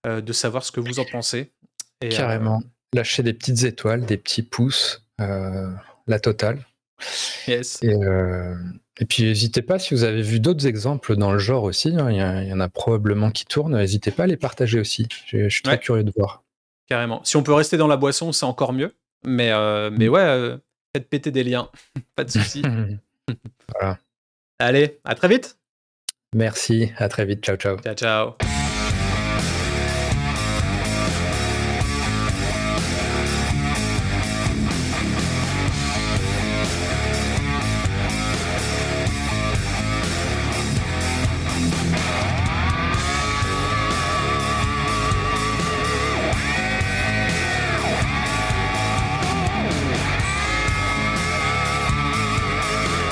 [0.08, 1.52] euh, de savoir ce que vous en pensez.
[2.02, 2.62] Et, euh, Carrément.
[2.94, 6.66] Lâchez des petites étoiles, des petits pouces, la totale.
[7.48, 7.80] Yes.
[7.84, 7.96] Et,
[9.08, 12.50] puis n'hésitez pas, si vous avez vu d'autres exemples dans le genre aussi, hein, il
[12.50, 15.08] y, en a probablement qui tournent, n'hésitez pas à les partager aussi.
[15.28, 16.44] Je, suis très curieux de voir.
[16.88, 17.24] Carrément.
[17.24, 18.94] Si on peut rester dans la boisson, c'est encore mieux.
[19.26, 19.52] Mais,
[19.92, 20.12] mais mm.
[20.12, 20.58] ouais,
[20.94, 21.70] Faites péter des liens,
[22.16, 22.62] pas de souci.
[23.74, 23.98] voilà.
[24.60, 25.58] Allez, à très vite.
[26.36, 27.44] Merci, à très vite.
[27.44, 27.78] Ciao, ciao.
[27.80, 28.61] Ciao, ciao.